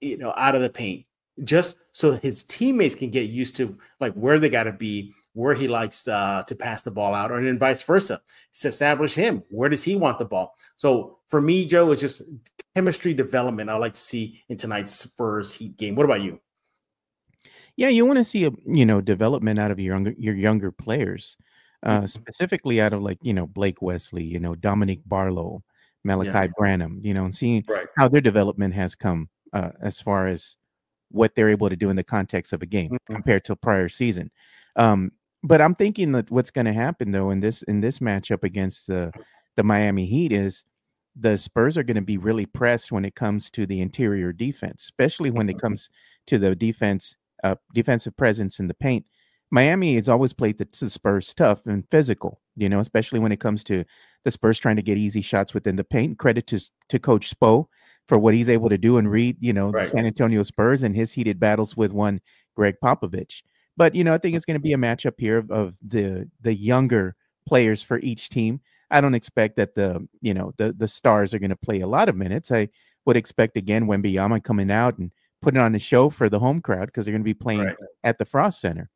you 0.00 0.18
know, 0.18 0.32
out 0.36 0.54
of 0.54 0.62
the 0.62 0.70
paint, 0.70 1.06
just 1.44 1.76
so 1.92 2.12
his 2.12 2.44
teammates 2.44 2.94
can 2.94 3.10
get 3.10 3.30
used 3.30 3.56
to 3.56 3.78
like 4.00 4.14
where 4.14 4.38
they 4.38 4.48
got 4.48 4.64
to 4.64 4.72
be 4.72 5.14
where 5.34 5.54
he 5.54 5.66
likes 5.66 6.06
uh, 6.08 6.42
to 6.46 6.54
pass 6.54 6.82
the 6.82 6.90
ball 6.90 7.14
out, 7.14 7.30
or 7.30 7.38
and 7.38 7.58
vice 7.58 7.82
versa. 7.82 8.20
To 8.60 8.68
establish 8.68 9.14
him. 9.14 9.42
Where 9.48 9.68
does 9.68 9.82
he 9.82 9.96
want 9.96 10.18
the 10.18 10.24
ball? 10.24 10.54
So 10.76 11.18
for 11.28 11.40
me, 11.40 11.66
Joe, 11.66 11.90
it's 11.92 12.00
just 12.00 12.22
chemistry 12.74 13.14
development. 13.14 13.70
I 13.70 13.76
like 13.76 13.94
to 13.94 14.00
see 14.00 14.42
in 14.48 14.56
tonight's 14.56 14.92
Spurs 14.92 15.52
Heat 15.52 15.76
game. 15.76 15.94
What 15.94 16.04
about 16.04 16.22
you? 16.22 16.40
Yeah, 17.76 17.88
you 17.88 18.04
want 18.04 18.18
to 18.18 18.24
see 18.24 18.44
a 18.44 18.50
you 18.64 18.84
know 18.84 19.00
development 19.00 19.58
out 19.58 19.70
of 19.70 19.80
your 19.80 19.94
younger 19.94 20.14
your 20.18 20.34
younger 20.34 20.70
players, 20.70 21.36
uh, 21.84 21.98
mm-hmm. 21.98 22.06
specifically 22.06 22.80
out 22.80 22.92
of 22.92 23.02
like 23.02 23.18
you 23.22 23.32
know 23.32 23.46
Blake 23.46 23.82
Wesley, 23.82 24.24
you 24.24 24.38
know 24.38 24.54
Dominic 24.54 25.00
Barlow, 25.06 25.62
Malachi 26.04 26.30
yeah. 26.30 26.46
Branham, 26.56 27.00
you 27.02 27.14
know, 27.14 27.24
and 27.24 27.34
seeing 27.34 27.64
right. 27.68 27.86
how 27.96 28.08
their 28.08 28.20
development 28.20 28.74
has 28.74 28.94
come 28.94 29.28
uh, 29.52 29.70
as 29.80 30.00
far 30.00 30.26
as 30.26 30.56
what 31.10 31.34
they're 31.34 31.50
able 31.50 31.68
to 31.68 31.76
do 31.76 31.90
in 31.90 31.96
the 31.96 32.04
context 32.04 32.52
of 32.52 32.62
a 32.62 32.66
game 32.66 32.90
mm-hmm. 32.90 33.14
compared 33.14 33.44
to 33.44 33.56
prior 33.56 33.88
season. 33.88 34.30
Um, 34.76 35.12
but 35.42 35.60
I'm 35.60 35.74
thinking 35.74 36.12
that 36.12 36.30
what's 36.30 36.50
going 36.50 36.66
to 36.66 36.72
happen 36.72 37.10
though 37.10 37.30
in 37.30 37.40
this 37.40 37.62
in 37.62 37.80
this 37.80 37.98
matchup 37.98 38.44
against 38.44 38.86
the 38.86 39.12
the 39.56 39.62
Miami 39.62 40.06
Heat 40.06 40.32
is 40.32 40.64
the 41.14 41.36
Spurs 41.36 41.76
are 41.76 41.82
going 41.82 41.96
to 41.96 42.00
be 42.00 42.16
really 42.16 42.46
pressed 42.46 42.90
when 42.90 43.04
it 43.04 43.14
comes 43.14 43.50
to 43.50 43.66
the 43.66 43.80
interior 43.80 44.32
defense, 44.32 44.84
especially 44.84 45.30
when 45.30 45.48
it 45.48 45.56
mm-hmm. 45.56 45.66
comes 45.66 45.90
to 46.26 46.38
the 46.38 46.54
defense 46.54 47.16
uh, 47.44 47.56
defensive 47.74 48.16
presence 48.16 48.60
in 48.60 48.68
the 48.68 48.74
paint. 48.74 49.04
Miami 49.52 49.96
has 49.96 50.08
always 50.08 50.32
played 50.32 50.56
the, 50.56 50.66
the, 50.80 50.88
Spurs 50.88 51.34
tough 51.34 51.66
and 51.66 51.86
physical, 51.90 52.40
you 52.56 52.70
know, 52.70 52.80
especially 52.80 53.18
when 53.18 53.32
it 53.32 53.38
comes 53.38 53.62
to 53.64 53.84
the 54.24 54.30
Spurs 54.30 54.58
trying 54.58 54.76
to 54.76 54.82
get 54.82 54.96
easy 54.96 55.20
shots 55.20 55.52
within 55.52 55.76
the 55.76 55.84
paint. 55.84 56.18
Credit 56.18 56.46
to 56.46 56.58
to 56.88 56.98
Coach 56.98 57.30
Spo 57.30 57.66
for 58.08 58.18
what 58.18 58.32
he's 58.32 58.48
able 58.48 58.70
to 58.70 58.78
do 58.78 58.96
and 58.96 59.10
read, 59.10 59.36
you 59.40 59.52
know, 59.52 59.68
right. 59.68 59.84
the 59.84 59.90
San 59.90 60.06
Antonio 60.06 60.42
Spurs 60.42 60.82
and 60.82 60.96
his 60.96 61.12
heated 61.12 61.38
battles 61.38 61.76
with 61.76 61.92
one 61.92 62.20
Gregg 62.56 62.76
Popovich. 62.82 63.42
But 63.76 63.94
you 63.94 64.02
know, 64.02 64.14
I 64.14 64.18
think 64.18 64.36
it's 64.36 64.46
going 64.46 64.56
to 64.56 64.60
be 64.60 64.72
a 64.72 64.78
matchup 64.78 65.14
here 65.18 65.36
of, 65.36 65.50
of 65.50 65.76
the 65.86 66.30
the 66.40 66.54
younger 66.54 67.14
players 67.46 67.82
for 67.82 67.98
each 67.98 68.30
team. 68.30 68.62
I 68.90 69.02
don't 69.02 69.14
expect 69.14 69.56
that 69.56 69.74
the 69.74 70.08
you 70.22 70.32
know 70.32 70.54
the 70.56 70.72
the 70.72 70.88
stars 70.88 71.34
are 71.34 71.38
going 71.38 71.50
to 71.50 71.56
play 71.56 71.80
a 71.80 71.86
lot 71.86 72.08
of 72.08 72.16
minutes. 72.16 72.50
I 72.50 72.70
would 73.04 73.18
expect 73.18 73.58
again 73.58 73.86
Wembanyama 73.86 74.42
coming 74.44 74.70
out 74.70 74.96
and 74.96 75.12
putting 75.42 75.60
on 75.60 75.74
a 75.74 75.78
show 75.78 76.08
for 76.08 76.30
the 76.30 76.38
home 76.38 76.62
crowd 76.62 76.86
because 76.86 77.04
they're 77.04 77.12
going 77.12 77.20
to 77.20 77.24
be 77.24 77.34
playing 77.34 77.64
right. 77.64 77.76
at 78.02 78.16
the 78.16 78.24
Frost 78.24 78.58
Center. 78.58 78.88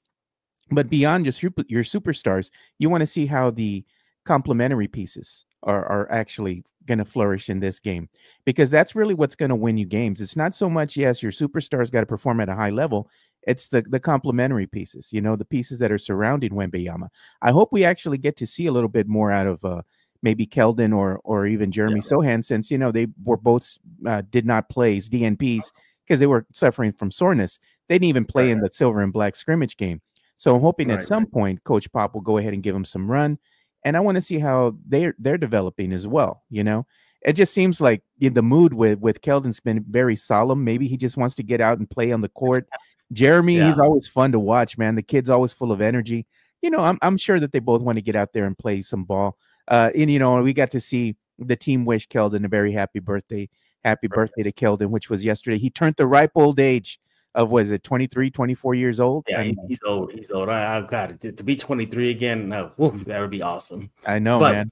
But 0.71 0.91
beyond 0.91 1.25
just 1.27 1.43
your, 1.43 1.53
your 1.69 1.85
superstars, 1.85 2.51
you 2.79 2.91
want 2.91 3.03
to 3.03 3.07
see 3.07 3.27
how 3.27 3.51
the 3.51 3.85
complementary 4.25 4.89
pieces 4.89 5.45
are, 5.63 5.85
are 5.87 6.11
actually 6.11 6.65
going 6.87 6.99
to 6.99 7.05
flourish 7.05 7.49
in 7.49 7.61
this 7.61 7.79
game 7.79 8.09
because 8.45 8.71
that's 8.71 8.95
really 8.95 9.15
what's 9.15 9.35
going 9.35 9.49
to 9.49 9.57
win 9.57 9.77
you 9.77 9.87
games. 9.87 10.21
It's 10.21 10.37
not 10.37 10.55
so 10.55 10.69
much, 10.71 10.97
yes, 10.97 11.23
your 11.23 11.33
superstars 11.33 11.91
got 11.91 12.01
to 12.01 12.07
perform 12.07 12.41
at 12.41 12.49
a 12.49 12.55
high 12.55 12.71
level. 12.71 13.09
It's 13.43 13.69
the 13.69 13.83
the 13.83 14.01
complementary 14.01 14.67
pieces, 14.67 15.13
you 15.13 15.21
know, 15.21 15.37
the 15.37 15.45
pieces 15.45 15.79
that 15.79 15.93
are 15.93 15.99
surrounding 15.99 16.53
Wembanyama. 16.53 17.09
I 17.43 17.53
hope 17.53 17.73
we 17.73 17.85
actually 17.85 18.19
get 18.19 18.37
to 18.39 18.47
see 18.47 18.67
a 18.67 18.73
little 18.73 18.89
bit 18.89 19.07
more 19.07 19.31
out 19.31 19.47
of 19.47 19.65
uh, 19.65 19.83
maybe 20.21 20.47
Keldon 20.47 20.97
or 20.97 21.21
or 21.23 21.47
even 21.47 21.71
Jeremy 21.71 22.01
yeah. 22.03 22.11
Sochan, 22.11 22.45
since 22.45 22.73
you 22.73 22.79
know 22.79 22.91
they 22.91 23.07
were 23.23 23.37
both 23.37 23.79
uh, 24.05 24.23
did 24.31 24.47
not 24.47 24.69
play 24.69 24.97
as 24.97 25.09
DNPs 25.09 25.71
because 26.05 26.19
they 26.19 26.27
were 26.27 26.45
suffering 26.53 26.93
from 26.93 27.13
soreness. 27.13 27.61
They 27.89 27.95
didn't 27.95 28.09
even 28.09 28.25
play 28.25 28.51
in 28.51 28.61
the 28.61 28.69
silver 28.73 29.01
and 29.01 29.13
black 29.13 29.37
scrimmage 29.37 29.77
game. 29.77 30.01
So 30.37 30.55
I'm 30.55 30.61
hoping 30.61 30.89
right, 30.89 30.99
at 30.99 31.07
some 31.07 31.25
right. 31.25 31.33
point 31.33 31.65
Coach 31.65 31.91
Pop 31.93 32.15
will 32.15 32.21
go 32.21 32.39
ahead 32.39 32.55
and 32.55 32.63
give 32.63 32.75
them 32.75 32.85
some 32.85 33.11
run, 33.11 33.39
and 33.85 33.97
I 33.97 34.01
want 34.01 34.17
to 34.17 34.23
see 34.23 34.39
how 34.39 34.77
they're 34.87 35.15
they're 35.19 35.39
developing 35.39 35.93
as 35.93 36.07
well. 36.07 36.45
You 36.51 36.63
know, 36.65 36.87
it 37.23 37.33
just 37.33 37.53
seems 37.53 37.81
like 37.81 38.03
the 38.19 38.43
mood 38.43 38.75
with 38.75 38.99
with 39.01 39.21
Keldon's 39.23 39.61
been 39.61 39.85
very 39.89 40.17
solemn. 40.17 40.65
Maybe 40.65 40.87
he 40.87 40.97
just 40.97 41.17
wants 41.17 41.35
to 41.37 41.43
get 41.43 41.61
out 41.61 41.79
and 41.79 41.89
play 41.91 42.13
on 42.13 42.21
the 42.21 42.29
court 42.29 42.69
Jeremy, 43.13 43.57
yeah. 43.57 43.69
he's 43.69 43.79
always 43.79 44.09
fun 44.09 44.33
to 44.33 44.41
watch, 44.41 44.77
man. 44.79 44.95
The 44.95 45.03
kid's 45.03 45.31
always 45.31 45.53
full 45.53 45.73
of 45.73 45.81
energy. 45.81 46.27
You 46.63 46.71
know, 46.71 46.81
I'm 46.81 46.99
I'm 47.03 47.17
sure 47.17 47.39
that 47.39 47.53
they 47.53 47.61
both 47.61 47.83
want 47.83 47.97
to 47.97 48.03
get 48.03 48.17
out 48.17 48.33
there 48.33 48.47
and 48.47 48.59
play 48.59 48.83
some 48.83 49.05
ball. 49.05 49.37
Uh, 49.69 49.91
and 49.95 50.11
you 50.11 50.19
know, 50.19 50.43
we 50.43 50.53
got 50.53 50.71
to 50.73 50.81
see 50.81 51.17
the 51.39 51.57
team 51.57 51.85
wish 51.85 52.09
Keldon 52.09 52.45
a 52.45 52.49
very 52.49 52.73
happy 52.73 52.99
birthday. 52.99 53.49
Happy 53.85 54.09
birthday 54.09 54.43
to 54.43 54.53
Keldon, 54.53 54.91
which 54.91 55.09
was 55.09 55.25
yesterday. 55.25 55.59
He 55.59 55.71
turned 55.71 55.95
the 55.97 56.07
ripe 56.09 56.33
old 56.35 56.59
age 56.59 56.99
of 57.37 57.51
was 57.51 57.71
it 57.71 57.85
23, 57.85 58.31
24 58.31 58.75
years 58.75 58.99
old? 58.99 59.25
Yeah, 59.29 59.53
he's 59.69 59.79
old. 59.87 60.11
He's 60.13 60.31
old. 60.31 60.49
I, 60.49 60.75
have 60.75 60.89
got 60.89 61.11
it. 61.11 61.21
To, 61.21 61.33
to, 61.33 61.43
be 61.45 61.55
23 61.55 62.11
again, 62.11 62.49
no, 62.49 62.71
whew, 62.77 63.05
that 63.07 63.21
would 63.21 63.31
be 63.31 63.43
awesome. 63.43 63.91
I 64.05 64.19
know, 64.19 64.41
but 64.41 64.53
man. 64.53 64.71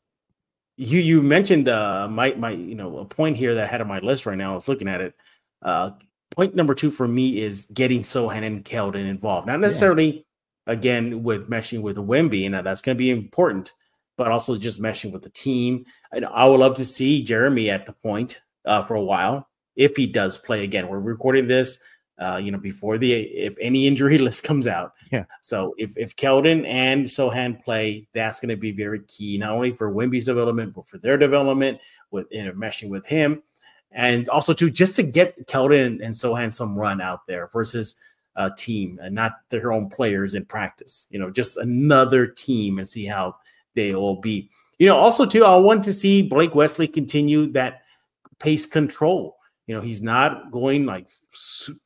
You 0.76 0.98
you 0.98 1.22
mentioned 1.22 1.68
uh 1.68 2.08
my 2.08 2.34
my 2.34 2.50
you 2.50 2.74
know 2.74 2.98
a 2.98 3.04
point 3.04 3.36
here 3.36 3.54
that 3.54 3.62
I 3.62 3.66
had 3.68 3.80
on 3.80 3.86
my 3.86 4.00
list 4.00 4.26
right 4.26 4.36
now. 4.36 4.54
I 4.54 4.56
was 4.56 4.66
looking 4.66 4.88
at 4.88 5.00
it. 5.00 5.14
Uh 5.62 5.90
point 6.34 6.56
number 6.56 6.74
two 6.74 6.90
for 6.90 7.06
me 7.06 7.40
is 7.40 7.66
getting 7.66 8.02
Sochan 8.02 8.44
and 8.44 8.64
Keldon 8.64 9.08
involved. 9.08 9.46
Not 9.46 9.60
necessarily 9.60 10.26
yeah. 10.66 10.72
again 10.72 11.22
with 11.22 11.48
meshing 11.48 11.80
with 11.80 11.96
Wimby, 11.96 12.46
and 12.46 12.54
that's 12.66 12.82
going 12.82 12.96
to 12.96 12.98
be 12.98 13.10
important, 13.10 13.72
but 14.16 14.32
also 14.32 14.56
just 14.56 14.82
meshing 14.82 15.12
with 15.12 15.22
the 15.22 15.30
team. 15.30 15.86
I, 16.12 16.18
I 16.18 16.46
would 16.46 16.58
love 16.58 16.74
to 16.76 16.84
see 16.84 17.22
Jeremy 17.22 17.70
at 17.70 17.86
the 17.86 17.92
point 17.92 18.40
uh, 18.64 18.82
for 18.82 18.96
a 18.96 19.02
while 19.02 19.48
if 19.76 19.96
he 19.96 20.06
does 20.06 20.38
play 20.38 20.64
again. 20.64 20.88
We're 20.88 20.98
recording 20.98 21.46
this, 21.46 21.78
uh, 22.18 22.40
you 22.42 22.52
know, 22.52 22.58
before 22.58 22.96
the 22.96 23.12
if 23.12 23.56
any 23.60 23.86
injury 23.86 24.18
list 24.26 24.44
comes 24.44 24.66
out. 24.66 24.94
Yeah. 25.10 25.24
So 25.42 25.74
if 25.78 25.96
if 25.96 26.16
Keldon 26.16 26.66
and 26.66 27.04
Sochan 27.04 27.62
play, 27.62 28.06
that's 28.12 28.40
going 28.40 28.50
to 28.50 28.56
be 28.56 28.72
very 28.72 29.00
key, 29.00 29.38
not 29.38 29.50
only 29.50 29.72
for 29.72 29.92
Wimby's 29.92 30.24
development, 30.24 30.74
but 30.74 30.86
for 30.86 30.98
their 30.98 31.16
development 31.16 31.80
with 32.10 32.30
intermeshing 32.30 32.88
with 32.88 33.06
him 33.06 33.42
and 33.94 34.28
also 34.28 34.52
to 34.52 34.68
just 34.68 34.96
to 34.96 35.02
get 35.02 35.46
Keldon 35.46 36.04
and 36.04 36.14
Sochan 36.14 36.52
some 36.52 36.76
run 36.76 37.00
out 37.00 37.26
there 37.26 37.48
versus 37.52 37.94
a 38.36 38.50
team 38.50 38.98
and 39.00 39.14
not 39.14 39.36
their 39.48 39.72
own 39.72 39.88
players 39.88 40.34
in 40.34 40.44
practice. 40.44 41.06
You 41.10 41.20
know, 41.20 41.30
just 41.30 41.56
another 41.56 42.26
team 42.26 42.78
and 42.78 42.88
see 42.88 43.06
how 43.06 43.36
they 43.74 43.94
will 43.94 44.20
be. 44.20 44.50
You 44.78 44.88
know, 44.88 44.96
also 44.96 45.24
too, 45.24 45.44
I 45.44 45.56
want 45.56 45.84
to 45.84 45.92
see 45.92 46.22
Blake 46.22 46.54
Wesley 46.54 46.88
continue 46.88 47.46
that 47.52 47.82
pace 48.40 48.66
control. 48.66 49.36
You 49.66 49.74
know, 49.74 49.80
he's 49.80 50.02
not 50.02 50.50
going 50.50 50.84
like 50.84 51.08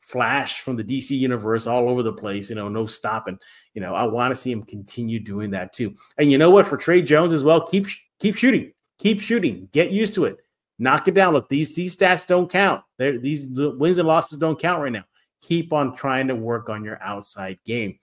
flash 0.01 0.61
from 0.63 0.77
the 0.77 0.85
DC 0.85 1.11
universe 1.11 1.67
all 1.67 1.89
over 1.89 2.03
the 2.03 2.13
place, 2.13 2.51
you 2.51 2.57
know, 2.57 2.69
no 2.69 2.87
stopping. 2.87 3.39
You 3.75 3.81
know, 3.81 3.95
I 3.95 4.03
want 4.05 4.33
to 4.33 4.37
see 4.37 4.51
him 4.51 4.65
continue 4.65 5.21
doing 5.21 5.51
that 5.53 5.73
too. 5.73 5.95
And 6.19 6.33
you 6.33 6.39
know 6.39 6.51
what? 6.51 6.67
For 6.67 6.77
Trey 6.77 7.03
Jones 7.03 7.33
as 7.33 7.45
well, 7.45 7.67
keep 7.67 7.87
keep 8.19 8.37
shooting, 8.37 8.73
keep 8.99 9.21
shooting, 9.21 9.69
get 9.73 9.93
used 9.93 10.15
to 10.15 10.25
it, 10.25 10.39
knock 10.79 11.07
it 11.07 11.15
down. 11.15 11.35
Look, 11.35 11.49
these 11.49 11.75
these 11.75 11.97
stats 11.97 12.27
don't 12.27 12.51
count. 12.51 12.83
They're, 12.97 13.19
these 13.19 13.47
wins 13.49 13.99
and 13.99 14.09
losses 14.09 14.39
don't 14.39 14.59
count 14.59 14.83
right 14.83 14.93
now. 14.93 15.05
Keep 15.43 15.73
on 15.73 15.95
trying 15.95 16.27
to 16.29 16.35
work 16.35 16.69
on 16.69 16.85
your 16.85 17.01
outside 17.01 17.59
game. 17.65 17.99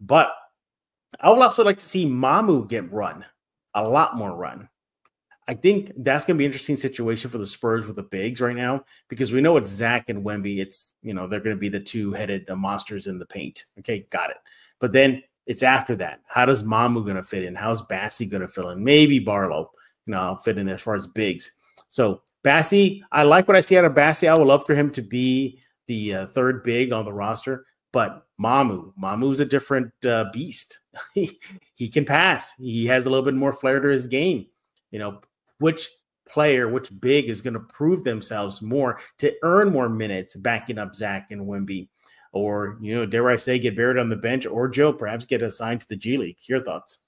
But 0.00 0.32
I 1.20 1.30
would 1.30 1.38
also 1.38 1.64
like 1.64 1.78
to 1.78 1.84
see 1.84 2.06
Mamu 2.06 2.68
get 2.68 2.92
run, 2.92 3.24
a 3.74 3.88
lot 3.88 4.16
more 4.16 4.34
run. 4.34 4.68
I 5.50 5.54
think 5.54 5.90
that's 5.96 6.24
going 6.24 6.36
to 6.36 6.38
be 6.38 6.44
an 6.44 6.50
interesting 6.50 6.76
situation 6.76 7.28
for 7.28 7.38
the 7.38 7.46
Spurs 7.46 7.84
with 7.84 7.96
the 7.96 8.04
bigs 8.04 8.40
right 8.40 8.54
now 8.54 8.84
because 9.08 9.32
we 9.32 9.40
know 9.40 9.56
it's 9.56 9.68
Zach 9.68 10.08
and 10.08 10.24
Wemby. 10.24 10.58
It's 10.58 10.94
you 11.02 11.12
know 11.12 11.26
they're 11.26 11.40
going 11.40 11.56
to 11.56 11.60
be 11.60 11.68
the 11.68 11.80
two 11.80 12.12
headed 12.12 12.48
monsters 12.48 13.08
in 13.08 13.18
the 13.18 13.26
paint. 13.26 13.64
Okay, 13.80 14.06
got 14.10 14.30
it. 14.30 14.36
But 14.78 14.92
then 14.92 15.24
it's 15.46 15.64
after 15.64 15.96
that. 15.96 16.20
How 16.28 16.44
does 16.44 16.62
Mamu 16.62 17.02
going 17.02 17.16
to 17.16 17.24
fit 17.24 17.42
in? 17.42 17.56
How's 17.56 17.82
Bassey 17.82 18.30
going 18.30 18.42
to 18.42 18.46
fill 18.46 18.70
in? 18.70 18.84
Maybe 18.84 19.18
Barlow, 19.18 19.72
you 20.06 20.12
know, 20.12 20.38
fit 20.44 20.56
in 20.56 20.66
there 20.66 20.76
as 20.76 20.82
far 20.82 20.94
as 20.94 21.08
bigs. 21.08 21.50
So 21.88 22.22
Bassey, 22.44 23.02
I 23.10 23.24
like 23.24 23.48
what 23.48 23.56
I 23.56 23.60
see 23.60 23.76
out 23.76 23.84
of 23.84 23.92
Bassey. 23.92 24.28
I 24.28 24.38
would 24.38 24.46
love 24.46 24.64
for 24.64 24.76
him 24.76 24.88
to 24.90 25.02
be 25.02 25.58
the 25.88 26.14
uh, 26.14 26.26
third 26.28 26.62
big 26.62 26.92
on 26.92 27.04
the 27.04 27.12
roster. 27.12 27.64
But 27.92 28.24
Mamu, 28.40 28.92
Mamu's 28.96 29.40
a 29.40 29.44
different 29.44 29.90
uh, 30.06 30.26
beast. 30.32 30.78
he, 31.14 31.40
he 31.74 31.88
can 31.88 32.04
pass. 32.04 32.52
He 32.56 32.86
has 32.86 33.06
a 33.06 33.10
little 33.10 33.24
bit 33.24 33.34
more 33.34 33.52
flair 33.52 33.80
to 33.80 33.88
his 33.88 34.06
game. 34.06 34.46
You 34.92 35.00
know, 35.00 35.20
which 35.60 35.88
player, 36.28 36.68
which 36.68 36.90
big 37.00 37.28
is 37.28 37.40
going 37.40 37.54
to 37.54 37.60
prove 37.60 38.04
themselves 38.04 38.62
more 38.62 38.98
to 39.18 39.34
earn 39.42 39.70
more 39.70 39.88
minutes 39.88 40.36
backing 40.36 40.78
up 40.78 40.94
Zach 40.94 41.30
and 41.30 41.42
Wimby, 41.42 41.88
Or, 42.32 42.78
you 42.80 42.94
know, 42.94 43.06
dare 43.06 43.28
I 43.28 43.36
say, 43.36 43.58
get 43.58 43.76
buried 43.76 43.98
on 43.98 44.08
the 44.08 44.16
bench, 44.16 44.46
or 44.46 44.68
Joe, 44.68 44.92
perhaps 44.92 45.26
get 45.26 45.42
assigned 45.42 45.80
to 45.82 45.88
the 45.88 45.96
G 45.96 46.16
League. 46.16 46.38
Your 46.48 46.62
thoughts? 46.62 46.98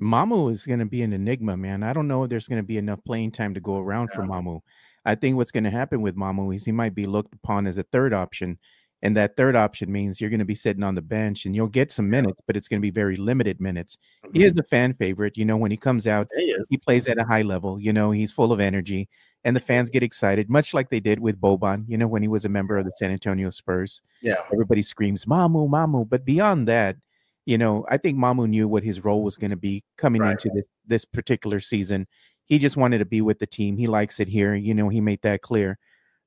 Mamu 0.00 0.50
is 0.50 0.66
going 0.66 0.78
to 0.78 0.86
be 0.86 1.02
an 1.02 1.12
enigma, 1.12 1.56
man. 1.56 1.82
I 1.82 1.92
don't 1.92 2.08
know 2.08 2.24
if 2.24 2.30
there's 2.30 2.48
going 2.48 2.62
to 2.62 2.66
be 2.66 2.78
enough 2.78 3.00
playing 3.04 3.32
time 3.32 3.54
to 3.54 3.60
go 3.60 3.78
around 3.78 4.10
yeah. 4.10 4.16
for 4.16 4.22
Mamu. 4.22 4.60
I 5.04 5.16
think 5.16 5.36
what's 5.36 5.50
going 5.50 5.64
to 5.64 5.70
happen 5.70 6.00
with 6.00 6.16
Mamu 6.16 6.54
is 6.54 6.64
he 6.64 6.72
might 6.72 6.94
be 6.94 7.06
looked 7.06 7.34
upon 7.34 7.66
as 7.66 7.78
a 7.78 7.82
third 7.84 8.14
option 8.14 8.58
and 9.02 9.16
that 9.16 9.36
third 9.36 9.56
option 9.56 9.90
means 9.90 10.20
you're 10.20 10.30
going 10.30 10.38
to 10.38 10.44
be 10.44 10.54
sitting 10.54 10.84
on 10.84 10.94
the 10.94 11.02
bench 11.02 11.44
and 11.44 11.56
you'll 11.56 11.66
get 11.66 11.90
some 11.90 12.08
minutes, 12.08 12.40
but 12.46 12.56
it's 12.56 12.68
going 12.68 12.80
to 12.80 12.82
be 12.82 12.90
very 12.90 13.16
limited 13.16 13.60
minutes. 13.60 13.98
Mm-hmm. 14.24 14.38
He 14.38 14.44
is 14.44 14.56
a 14.56 14.62
fan 14.62 14.94
favorite. 14.94 15.36
You 15.36 15.44
know, 15.44 15.56
when 15.56 15.72
he 15.72 15.76
comes 15.76 16.06
out, 16.06 16.28
he, 16.36 16.56
he, 16.68 16.76
plays 16.76 17.08
at 17.08 17.18
a 17.18 17.24
high 17.24 17.42
level. 17.42 17.80
You 17.80 17.92
know, 17.92 18.12
he's 18.12 18.30
full 18.30 18.52
of 18.52 18.60
energy 18.60 19.08
and 19.44 19.56
the 19.56 19.60
fans 19.60 19.90
get 19.90 20.04
excited, 20.04 20.48
much 20.48 20.72
like 20.72 20.88
they 20.88 21.00
did 21.00 21.18
with 21.18 21.40
Boban, 21.40 21.84
you 21.88 21.98
know, 21.98 22.06
when 22.06 22.22
he 22.22 22.28
was 22.28 22.44
a 22.44 22.48
member 22.48 22.78
of 22.78 22.84
the 22.84 22.92
San 22.92 23.10
Antonio 23.10 23.50
Spurs. 23.50 24.02
Yeah. 24.20 24.36
Everybody 24.52 24.82
screams, 24.82 25.24
Mamu, 25.24 25.68
Mamu. 25.68 26.08
But 26.08 26.24
beyond 26.24 26.68
that, 26.68 26.96
you 27.44 27.58
know, 27.58 27.84
I 27.88 27.96
think 27.96 28.18
Mamu 28.18 28.48
knew 28.48 28.68
what 28.68 28.84
his 28.84 29.02
role 29.02 29.22
was 29.22 29.36
going 29.36 29.50
to 29.50 29.56
be 29.56 29.82
coming 29.98 30.22
right. 30.22 30.32
into 30.32 30.48
this, 30.54 30.64
this 30.86 31.04
particular 31.04 31.58
season. 31.58 32.06
He 32.44 32.58
just 32.60 32.76
wanted 32.76 32.98
to 32.98 33.04
be 33.04 33.20
with 33.20 33.40
the 33.40 33.46
team. 33.46 33.76
He 33.76 33.88
likes 33.88 34.20
it 34.20 34.28
here. 34.28 34.54
You 34.54 34.74
know, 34.74 34.88
he 34.88 35.00
made 35.00 35.22
that 35.22 35.42
clear. 35.42 35.78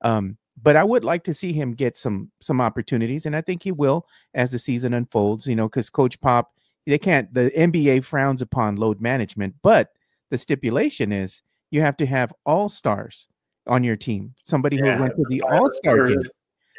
Um, 0.01 0.37
but 0.61 0.75
I 0.75 0.83
would 0.83 1.03
like 1.03 1.23
to 1.25 1.33
see 1.33 1.53
him 1.53 1.73
get 1.73 1.97
some 1.97 2.31
some 2.39 2.61
opportunities, 2.61 3.25
and 3.25 3.35
I 3.35 3.41
think 3.41 3.63
he 3.63 3.71
will 3.71 4.05
as 4.33 4.51
the 4.51 4.59
season 4.59 4.93
unfolds. 4.93 5.47
You 5.47 5.55
know, 5.55 5.67
because 5.67 5.89
Coach 5.89 6.19
Pop, 6.21 6.53
they 6.85 6.97
can't. 6.97 7.33
The 7.33 7.51
NBA 7.57 8.03
frowns 8.03 8.41
upon 8.41 8.77
load 8.77 9.01
management, 9.01 9.55
but 9.61 9.91
the 10.29 10.37
stipulation 10.37 11.11
is 11.11 11.41
you 11.71 11.81
have 11.81 11.97
to 11.97 12.05
have 12.05 12.33
all 12.45 12.69
stars 12.69 13.27
on 13.67 13.83
your 13.83 13.95
team. 13.95 14.33
Somebody 14.43 14.77
yeah, 14.77 14.95
who 14.95 15.01
went 15.03 15.15
to 15.15 15.25
the 15.29 15.41
All 15.41 15.69
Star 15.71 16.07
game. 16.07 16.21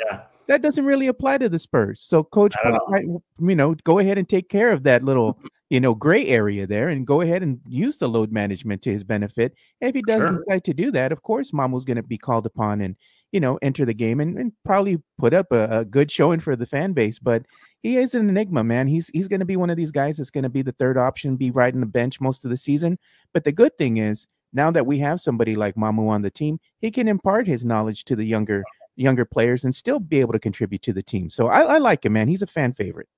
Yeah, 0.01 0.23
that 0.47 0.63
doesn't 0.63 0.85
really 0.85 1.09
apply 1.09 1.39
to 1.39 1.49
the 1.49 1.59
Spurs. 1.59 2.01
So 2.01 2.25
Coach 2.25 2.55
Pop, 2.63 2.83
might, 2.89 3.05
you 3.05 3.55
know, 3.55 3.75
go 3.85 3.99
ahead 3.99 4.19
and 4.19 4.29
take 4.29 4.49
care 4.49 4.71
of 4.73 4.83
that 4.85 5.05
little 5.05 5.39
you 5.71 5.81
know 5.81 5.95
gray 5.95 6.27
area 6.27 6.67
there, 6.67 6.89
and 6.89 7.07
go 7.07 7.21
ahead 7.21 7.43
and 7.43 7.61
use 7.69 7.99
the 7.99 8.09
load 8.09 8.33
management 8.33 8.83
to 8.83 8.91
his 8.91 9.05
benefit. 9.05 9.55
And 9.81 9.91
if 9.91 9.95
he 9.95 10.03
does 10.03 10.23
sure. 10.23 10.39
decide 10.39 10.65
to 10.65 10.75
do 10.75 10.91
that, 10.93 11.13
of 11.13 11.23
course, 11.23 11.53
Mamu's 11.53 11.85
going 11.85 11.97
to 11.97 12.03
be 12.03 12.19
called 12.19 12.47
upon 12.47 12.81
and 12.81 12.97
you 13.33 13.41
know, 13.41 13.59
enter 13.63 13.85
the 13.85 13.95
game 13.95 14.21
and, 14.21 14.39
and 14.39 14.53
probably 14.65 14.99
put 15.19 15.35
up 15.35 15.47
a, 15.51 15.81
a, 15.81 15.85
good 15.85 16.11
showing 16.11 16.41
for 16.41 16.57
the 16.57 16.67
fan 16.67 16.93
base. 16.93 17.19
But 17.19 17.45
he 17.83 17.97
is 17.99 18.15
an 18.15 18.29
enigma, 18.29 18.65
man. 18.65 18.87
He's 18.87 19.09
he's 19.09 19.29
going 19.29 19.41
to 19.41 19.47
be 19.47 19.57
one 19.57 19.71
of 19.71 19.77
these 19.77 19.91
guys 19.91 20.17
that's 20.17 20.31
going 20.31 20.45
to 20.45 20.51
be 20.51 20.63
the 20.63 20.73
third 20.73 20.97
option, 20.97 21.37
be 21.37 21.51
riding 21.51 21.81
the 21.81 21.87
bench 21.87 22.21
most 22.21 22.45
of 22.45 22.51
the 22.51 22.57
season. 22.57 22.99
But 23.33 23.45
the 23.45 23.53
good 23.53 23.77
thing 23.79 23.99
is 23.99 24.27
now 24.53 24.71
that 24.71 24.87
we 24.87 24.99
have 25.01 25.21
somebody 25.21 25.57
like 25.57 25.75
Mamu 25.75 26.09
on 26.09 26.23
the 26.23 26.31
team, 26.31 26.59
he 26.81 26.91
can 26.91 27.09
impart 27.09 27.47
his 27.47 27.65
knowledge 27.65 28.05
to 28.05 28.17
the 28.17 28.25
younger 28.25 28.65
younger 28.97 29.25
players 29.25 29.65
and 29.65 29.75
still 29.75 30.01
be 30.01 30.21
able 30.21 30.33
to 30.33 30.39
contribute 30.39 30.83
to 30.83 30.93
the 30.93 31.03
team. 31.03 31.29
So 31.31 31.49
I, 31.49 31.61
I 31.61 31.79
like 31.79 32.05
him, 32.05 32.15
man. 32.15 32.29
He's 32.29 32.43
a 32.43 32.47
fan 32.47 32.73
favorite. 32.73 33.09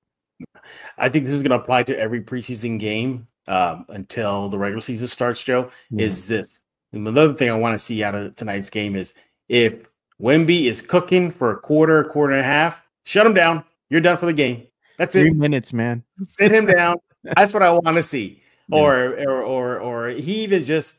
I 0.97 1.09
think 1.09 1.25
this 1.25 1.33
is 1.33 1.41
going 1.41 1.51
to 1.51 1.63
apply 1.63 1.83
to 1.83 1.97
every 1.97 2.21
preseason 2.21 2.79
game 2.79 3.27
um, 3.47 3.85
until 3.89 4.49
the 4.49 4.57
regular 4.57 4.81
season 4.81 5.07
starts. 5.07 5.43
Joe 5.43 5.71
yeah. 5.89 6.05
is 6.05 6.27
this. 6.27 6.61
And 6.93 7.07
another 7.07 7.33
thing 7.33 7.49
I 7.49 7.55
want 7.55 7.73
to 7.75 7.79
see 7.79 8.03
out 8.03 8.15
of 8.15 8.35
tonight's 8.35 8.69
game 8.69 8.95
is 8.95 9.13
if 9.47 9.88
Wemby 10.21 10.65
is 10.65 10.81
cooking 10.81 11.31
for 11.31 11.51
a 11.51 11.57
quarter, 11.57 12.03
quarter 12.05 12.33
and 12.33 12.41
a 12.41 12.43
half. 12.43 12.81
Shut 13.03 13.25
him 13.25 13.33
down. 13.33 13.63
You're 13.89 14.01
done 14.01 14.17
for 14.17 14.25
the 14.25 14.33
game. 14.33 14.67
That's 14.97 15.13
Three 15.13 15.29
it. 15.29 15.35
minutes, 15.35 15.71
man. 15.73 16.03
Sit 16.15 16.51
him 16.51 16.65
down. 16.65 16.97
That's 17.23 17.53
what 17.53 17.63
I 17.63 17.71
want 17.71 17.97
to 17.97 18.03
see. 18.03 18.41
Yeah. 18.67 18.79
Or, 18.79 19.07
or, 19.27 19.41
or, 19.43 19.79
or 19.79 20.09
he 20.09 20.43
even 20.43 20.63
just 20.63 20.97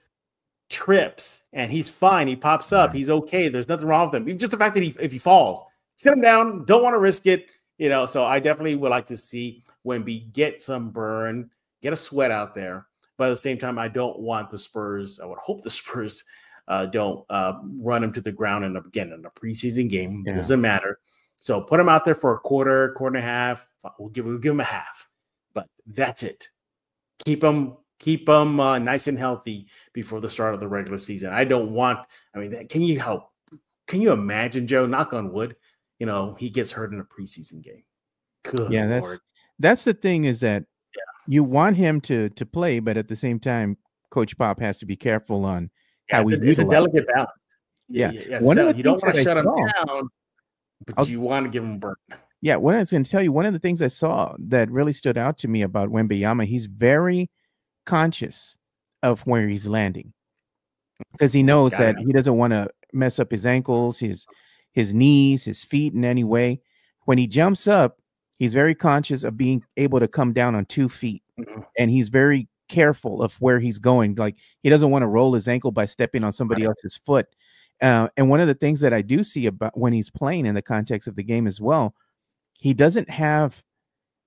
trips 0.71 1.43
and 1.53 1.71
he's 1.71 1.89
fine. 1.89 2.29
He 2.29 2.37
pops 2.37 2.73
up. 2.73 2.93
He's 2.93 3.11
okay. 3.11 3.49
There's 3.49 3.69
nothing 3.69 3.87
wrong 3.87 4.11
with 4.11 4.23
him. 4.27 4.39
Just 4.39 4.53
the 4.53 4.57
fact 4.57 4.75
that 4.75 4.83
he, 4.83 4.95
if 4.99 5.13
he 5.13 5.19
falls, 5.19 5.63
sit 5.97 6.13
him 6.13 6.21
down. 6.21 6.65
Don't 6.65 6.83
want 6.83 6.95
to 6.95 6.99
risk 6.99 7.27
it. 7.27 7.47
You 7.79 7.89
know, 7.89 8.05
so 8.07 8.25
I 8.25 8.41
definitely 8.41 8.75
would 8.77 8.91
like 8.91 9.07
to 9.07 9.17
see 9.17 9.65
Wemby 9.87 10.33
get 10.33 10.61
some 10.61 10.91
burn, 10.91 11.51
get 11.83 11.93
a 11.95 11.97
sweat 11.97 12.31
out 12.31 12.55
there. 12.55 12.87
But 13.17 13.29
at 13.29 13.31
the 13.31 13.37
same 13.39 13.59
time, 13.59 13.79
I 13.79 13.89
don't 13.89 14.19
want 14.19 14.51
the 14.51 14.59
Spurs. 14.59 15.19
I 15.21 15.27
would 15.27 15.39
hope 15.39 15.63
the 15.63 15.71
Spurs 15.71 16.25
uh, 16.71 16.87
don't 16.87 17.25
uh, 17.29 17.55
run 17.81 18.05
him 18.05 18.13
to 18.13 18.21
the 18.21 18.31
ground. 18.31 18.65
And 18.65 18.77
again, 18.77 19.13
in 19.13 19.25
a 19.27 19.31
preseason 19.31 19.91
game, 19.91 20.23
yeah. 20.25 20.35
doesn't 20.35 20.61
matter. 20.61 21.01
So 21.41 21.61
put 21.61 21.81
him 21.81 21.89
out 21.89 22.05
there 22.05 22.15
for 22.15 22.33
a 22.33 22.39
quarter, 22.39 22.93
quarter 22.93 23.17
and 23.17 23.25
a 23.25 23.29
half. 23.29 23.67
We'll 23.99 24.11
give 24.11 24.25
we'll 24.25 24.39
give 24.39 24.53
him 24.53 24.61
a 24.61 24.65
half, 24.65 25.09
but 25.53 25.67
that's 25.87 26.23
it. 26.23 26.49
Keep 27.25 27.43
him 27.43 27.77
keep 27.99 28.29
him 28.29 28.61
uh, 28.61 28.79
nice 28.79 29.09
and 29.09 29.19
healthy 29.19 29.67
before 29.93 30.21
the 30.21 30.31
start 30.31 30.55
of 30.55 30.61
the 30.61 30.69
regular 30.69 30.99
season. 30.99 31.33
I 31.33 31.45
don't 31.45 31.73
want. 31.73 32.07
I 32.35 32.39
mean, 32.39 32.69
can 32.69 32.83
you 32.83 33.01
help? 33.01 33.33
Can 33.89 34.01
you 34.01 34.13
imagine 34.13 34.67
Joe? 34.67 34.87
Knock 34.87 35.13
on 35.13 35.33
wood. 35.33 35.57
You 35.99 36.07
know 36.07 36.37
he 36.39 36.51
gets 36.51 36.71
hurt 36.71 36.93
in 36.93 37.01
a 37.01 37.05
preseason 37.05 37.63
game. 37.63 37.83
Good 38.45 38.71
yeah, 38.71 38.87
Lord. 38.87 38.91
that's 38.91 39.19
that's 39.59 39.85
the 39.85 39.95
thing 39.95 40.27
is 40.27 40.41
that 40.41 40.63
yeah. 40.95 41.03
you 41.27 41.43
want 41.43 41.77
him 41.77 42.01
to 42.03 42.29
to 42.29 42.47
play, 42.47 42.79
but 42.79 42.97
at 42.97 43.09
the 43.09 43.17
same 43.17 43.41
time, 43.41 43.77
Coach 44.11 44.39
Pop 44.39 44.61
has 44.61 44.79
to 44.79 44.87
be 44.87 44.95
careful 44.95 45.45
on 45.45 45.71
how 46.11 46.27
he's 46.27 46.39
it's 46.39 46.59
a 46.59 46.65
delicate 46.65 47.07
balance. 47.07 47.31
Yeah, 47.89 48.13
yeah, 48.13 48.23
yeah 48.29 48.41
one 48.41 48.59
of 48.59 48.69
the 48.69 48.77
you 48.77 48.83
don't 48.83 49.03
want 49.03 49.15
to 49.15 49.23
shut 49.23 49.37
him 49.37 49.45
down, 49.47 50.09
but 50.87 50.95
I'll, 50.97 51.09
you 51.09 51.21
want 51.21 51.47
to 51.47 51.51
give 51.51 51.65
him 51.65 51.79
burn. 51.79 51.97
Yeah, 52.43 52.57
what 52.57 52.75
I 52.75 52.79
was 52.79 52.91
going 52.91 53.05
to 53.05 53.11
tell 53.11 53.23
you, 53.23 53.33
one 53.33 53.47
of 53.47 53.53
the 53.53 53.59
things 53.59 53.83
I 53.83 53.89
saw 53.89 54.35
that 54.39 54.71
really 54.71 54.95
stood 54.95 55.19
out 55.19 55.37
to 55.39 55.49
me 55.49 55.63
about 55.63 55.91
Wembanyama, 55.91 56.47
he's 56.47 56.67
very 56.67 57.29
conscious 57.85 58.57
of 59.03 59.21
where 59.27 59.47
he's 59.47 59.67
landing 59.67 60.13
because 61.13 61.33
he 61.33 61.43
knows 61.43 61.73
that 61.73 61.99
he 61.99 62.13
doesn't 62.13 62.37
want 62.37 62.53
to 62.53 62.69
mess 62.93 63.19
up 63.19 63.31
his 63.31 63.47
ankles, 63.47 63.99
his 63.99 64.27
his 64.73 64.95
knees, 64.95 65.45
his 65.45 65.65
feet 65.65 65.95
in 65.95 66.05
any 66.05 66.25
way. 66.25 66.61
When 67.05 67.19
he 67.19 67.27
jumps 67.27 67.67
up, 67.67 67.99
he's 68.39 68.55
very 68.55 68.75
conscious 68.75 69.25
of 69.25 69.37
being 69.37 69.65
able 69.77 70.01
to 70.01 70.09
come 70.09 70.33
down 70.33 70.55
on 70.55 70.65
two 70.67 70.89
feet, 70.89 71.23
mm-hmm. 71.39 71.61
and 71.79 71.91
he's 71.91 72.09
very 72.09 72.49
careful 72.71 73.23
of 73.23 73.35
where 73.41 73.59
he's 73.59 73.79
going. 73.79 74.15
Like 74.15 74.37
he 74.63 74.71
doesn't 74.71 74.91
want 74.91 75.03
to 75.03 75.09
roll 75.09 75.35
his 75.35 75.49
ankle 75.49 75.73
by 75.73 75.85
stepping 75.85 76.23
on 76.23 76.33
somebody 76.33 76.65
else's 76.65 76.97
foot. 77.05 77.27
Uh, 77.83 78.09
and 78.17 78.31
one 78.31 78.41
of 78.41 78.47
the 78.47 78.55
things 78.55 78.81
that 78.81 78.93
I 78.93 79.03
do 79.03 79.25
see 79.25 79.47
about 79.47 79.77
when 79.77 79.93
he's 79.93 80.11
playing 80.11 80.47
in 80.47 80.55
the 80.55 80.63
context 80.63 81.09
of 81.09 81.17
the 81.17 81.23
game 81.25 81.47
as 81.47 81.61
well, 81.61 81.95
he 82.59 82.73
doesn't 82.73 83.11
have, 83.11 83.63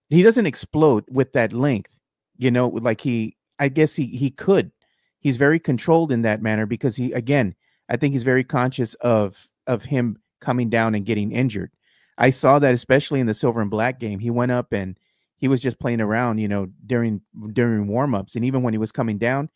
he 0.09 0.23
doesn't 0.23 0.45
explode 0.45 1.05
with 1.09 1.33
that 1.33 1.53
length. 1.53 1.95
You 2.37 2.51
know, 2.51 2.67
like 2.67 2.99
he, 2.99 3.37
I 3.59 3.69
guess 3.69 3.95
he 3.95 4.07
he 4.07 4.29
could. 4.29 4.71
He's 5.19 5.37
very 5.37 5.59
controlled 5.59 6.11
in 6.11 6.23
that 6.23 6.41
manner 6.41 6.65
because 6.65 6.95
he, 6.95 7.13
again, 7.13 7.55
I 7.89 7.95
think 7.95 8.13
he's 8.13 8.23
very 8.23 8.43
conscious 8.43 8.95
of 8.95 9.47
of 9.67 9.83
him 9.85 10.17
coming 10.41 10.69
down 10.69 10.95
and 10.95 11.05
getting 11.05 11.31
injured. 11.31 11.71
I 12.17 12.31
saw 12.31 12.59
that 12.59 12.73
especially 12.73 13.19
in 13.19 13.27
the 13.27 13.33
silver 13.33 13.61
and 13.61 13.71
black 13.71 13.99
game. 13.99 14.19
He 14.19 14.31
went 14.31 14.51
up 14.51 14.73
and 14.73 14.97
he 15.43 15.49
was 15.49 15.61
just 15.61 15.77
playing 15.77 15.99
around, 15.99 16.37
you 16.37 16.47
know, 16.47 16.67
during 16.87 17.19
during 17.51 17.87
warmups, 17.87 18.35
and 18.35 18.45
even 18.45 18.63
when 18.63 18.73
he 18.73 18.77
was 18.77 18.93
coming 18.93 19.17
down, 19.17 19.49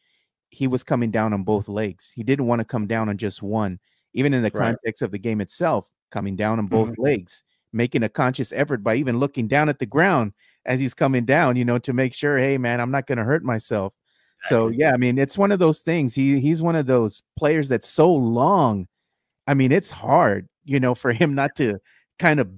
he 0.49 0.67
was 0.67 0.83
coming 0.83 1.11
down 1.11 1.31
on 1.31 1.43
both 1.43 1.69
legs. 1.69 2.11
He 2.13 2.23
didn't 2.23 2.45
want 2.47 2.59
to 2.59 2.65
come 2.65 2.87
down 2.87 3.07
on 3.07 3.17
just 3.17 3.41
one. 3.41 3.79
Even 4.13 4.33
in 4.33 4.43
the 4.43 4.51
right. 4.53 4.75
context 4.75 5.01
of 5.01 5.11
the 5.11 5.17
game 5.17 5.39
itself, 5.39 5.89
coming 6.11 6.35
down 6.35 6.59
on 6.59 6.67
both 6.67 6.91
mm-hmm. 6.91 7.03
legs, 7.03 7.43
making 7.71 8.03
a 8.03 8.09
conscious 8.09 8.51
effort 8.51 8.83
by 8.83 8.95
even 8.95 9.17
looking 9.17 9.47
down 9.47 9.69
at 9.69 9.79
the 9.79 9.85
ground 9.85 10.33
as 10.65 10.79
he's 10.79 10.93
coming 10.93 11.23
down, 11.23 11.55
you 11.55 11.63
know, 11.63 11.77
to 11.77 11.93
make 11.93 12.13
sure, 12.13 12.37
hey 12.37 12.57
man, 12.57 12.81
I'm 12.81 12.91
not 12.91 13.07
going 13.07 13.19
to 13.19 13.23
hurt 13.23 13.43
myself. 13.43 13.93
So 14.43 14.67
yeah, 14.67 14.91
I 14.91 14.97
mean, 14.97 15.17
it's 15.17 15.37
one 15.37 15.51
of 15.51 15.59
those 15.59 15.81
things. 15.81 16.13
He 16.13 16.39
he's 16.41 16.61
one 16.61 16.75
of 16.75 16.85
those 16.85 17.23
players 17.37 17.69
that's 17.69 17.87
so 17.87 18.11
long 18.13 18.87
I 19.47 19.53
mean, 19.53 19.71
it's 19.71 19.89
hard, 19.89 20.47
you 20.65 20.79
know, 20.79 20.93
for 20.93 21.13
him 21.13 21.33
not 21.33 21.55
to 21.55 21.79
kind 22.19 22.39
of, 22.39 22.49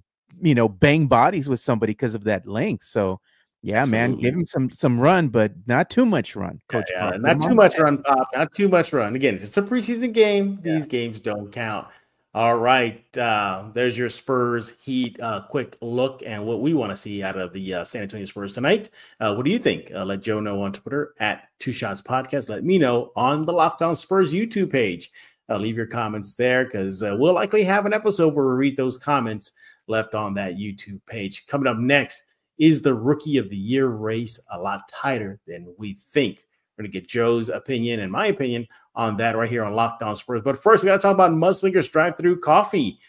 you 0.42 0.56
know, 0.56 0.70
bang 0.70 1.08
bodies 1.08 1.50
with 1.50 1.60
somebody 1.60 1.92
because 1.92 2.16
of 2.16 2.24
that 2.26 2.48
length. 2.48 2.86
So, 2.86 3.20
yeah, 3.62 3.82
Absolutely. 3.82 4.08
man, 4.08 4.22
give 4.22 4.34
him 4.34 4.46
some 4.46 4.72
some 4.72 5.00
run, 5.00 5.28
but 5.28 5.52
not 5.68 5.90
too 5.90 6.06
much 6.06 6.36
run, 6.36 6.62
Coach. 6.70 6.90
Yeah, 6.92 7.12
yeah. 7.12 7.18
not 7.18 7.42
too 7.42 7.56
much 7.56 7.78
run, 7.78 8.02
Pop. 8.04 8.30
Not 8.34 8.54
too 8.54 8.70
much 8.70 8.94
run. 8.94 9.16
Again, 9.16 9.36
it's 9.36 9.58
a 9.58 9.62
preseason 9.62 10.14
game. 10.14 10.60
These 10.62 10.86
yeah. 10.86 10.92
games 10.92 11.20
don't 11.20 11.52
count. 11.52 11.88
All 12.34 12.56
right, 12.56 13.04
uh, 13.18 13.66
there's 13.74 13.98
your 13.98 14.08
Spurs 14.08 14.74
Heat 14.82 15.22
uh, 15.22 15.42
quick 15.50 15.76
look 15.82 16.22
and 16.26 16.46
what 16.46 16.62
we 16.62 16.74
want 16.74 16.92
to 16.92 16.96
see 16.96 17.24
out 17.24 17.38
of 17.38 17.52
the 17.54 17.74
uh, 17.74 17.84
San 17.84 18.04
Antonio 18.04 18.26
Spurs 18.28 18.54
tonight. 18.54 18.92
Uh, 19.20 19.34
what 19.34 19.46
do 19.46 19.52
you 19.52 19.60
think? 19.60 19.92
Uh, 19.94 20.06
let 20.06 20.22
Joe 20.22 20.40
know 20.40 20.62
on 20.62 20.72
Twitter 20.72 21.16
at 21.20 21.50
Two 21.58 21.74
Shots 21.74 22.02
Podcast. 22.02 22.48
Let 22.48 22.64
me 22.64 22.78
know 22.78 23.12
on 23.16 23.46
the 23.46 23.52
Locked 23.52 23.82
On 23.82 23.96
Spurs 23.96 24.32
YouTube 24.32 24.72
page. 24.72 25.12
Uh, 25.50 25.58
leave 25.58 25.76
your 25.76 25.88
comments 25.88 26.36
there 26.36 26.64
because 26.64 27.02
we'll 27.02 27.34
likely 27.34 27.64
have 27.64 27.88
an 27.88 27.94
episode 27.94 28.36
where 28.36 28.46
we 28.46 28.54
read 28.54 28.78
those 28.78 29.00
comments 29.00 29.52
left 29.90 30.16
on 30.16 30.34
that 30.36 30.56
YouTube 30.56 31.02
page. 31.06 31.48
Coming 31.48 31.68
up 31.68 31.78
next 31.78 32.24
is 32.58 32.82
the 32.82 32.94
Rookie 32.94 33.38
of 33.38 33.50
the 33.50 33.58
Year 33.58 33.88
race 33.88 34.40
a 34.52 34.60
lot 34.60 34.88
tighter 34.90 35.40
than 35.48 35.74
we 35.78 35.98
think. 36.12 36.46
We're 36.78 36.84
going 36.84 36.92
to 36.92 37.00
get 37.00 37.10
Joe's 37.10 37.50
opinion 37.50 38.00
and 38.02 38.12
my 38.12 38.28
opinion 38.28 38.68
on 38.96 39.18
that 39.18 39.36
right 39.36 39.50
here 39.50 39.64
on 39.64 39.74
Locked 39.74 40.04
On 40.04 40.16
Spurs. 40.16 40.42
But 40.44 40.62
first, 40.62 40.84
we 40.84 40.88
got 40.88 40.96
to 40.96 41.02
talk 41.02 41.14
about 41.14 41.32
Mudslinger's 41.32 41.90
Drive 41.90 42.18
Through 42.18 42.40
Coffee, 42.40 43.00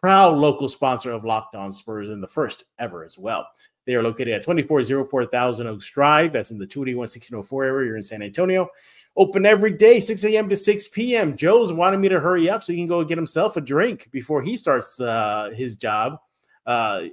proud 0.00 0.36
local 0.36 0.68
sponsor 0.68 1.12
of 1.12 1.24
Locked 1.24 1.56
On 1.56 1.72
Spurs 1.72 2.10
and 2.10 2.22
the 2.22 2.28
first 2.28 2.64
ever 2.78 3.04
as 3.04 3.18
well. 3.18 3.46
They 3.86 3.94
are 3.94 4.02
located 4.02 4.34
at 4.34 4.42
2404 4.42 5.26
Thousand 5.26 5.66
Oaks 5.66 5.88
Drive. 5.88 6.32
That's 6.32 6.50
in 6.50 6.58
the 6.58 6.66
281 6.66 7.64
area. 7.64 7.86
You're 7.86 7.96
in 7.96 8.02
San 8.02 8.22
Antonio. 8.22 8.68
Open 9.16 9.44
every 9.44 9.72
day, 9.72 9.98
6 9.98 10.24
a.m. 10.24 10.48
to 10.48 10.56
6 10.56 10.88
p.m. 10.88 11.36
Joe's 11.36 11.72
wanted 11.72 11.98
me 11.98 12.08
to 12.08 12.20
hurry 12.20 12.48
up 12.48 12.62
so 12.62 12.72
he 12.72 12.78
can 12.78 12.86
go 12.86 13.02
get 13.02 13.18
himself 13.18 13.56
a 13.56 13.60
drink 13.60 14.08
before 14.12 14.42
he 14.42 14.56
starts 14.56 15.00
uh, 15.00 15.50
his 15.54 15.76
job. 15.76 16.18
Uh, 16.66 17.04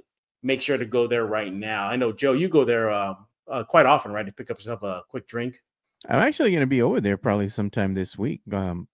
make 0.42 0.62
sure 0.62 0.76
to 0.76 0.84
go 0.84 1.06
there 1.06 1.26
right 1.26 1.52
now. 1.52 1.88
I 1.88 1.96
know, 1.96 2.12
Joe, 2.12 2.32
you 2.32 2.48
go 2.48 2.64
there 2.64 2.90
uh, 2.90 3.14
uh 3.50 3.64
quite 3.64 3.86
often, 3.86 4.12
right? 4.12 4.26
To 4.26 4.32
pick 4.32 4.50
up 4.50 4.58
yourself 4.58 4.82
a 4.82 5.02
quick 5.08 5.26
drink. 5.26 5.60
I'm 6.08 6.20
actually 6.20 6.50
going 6.50 6.60
to 6.60 6.66
be 6.66 6.82
over 6.82 7.00
there 7.00 7.16
probably 7.16 7.48
sometime 7.48 7.94
this 7.94 8.16
week. 8.16 8.42
Um, 8.52 8.86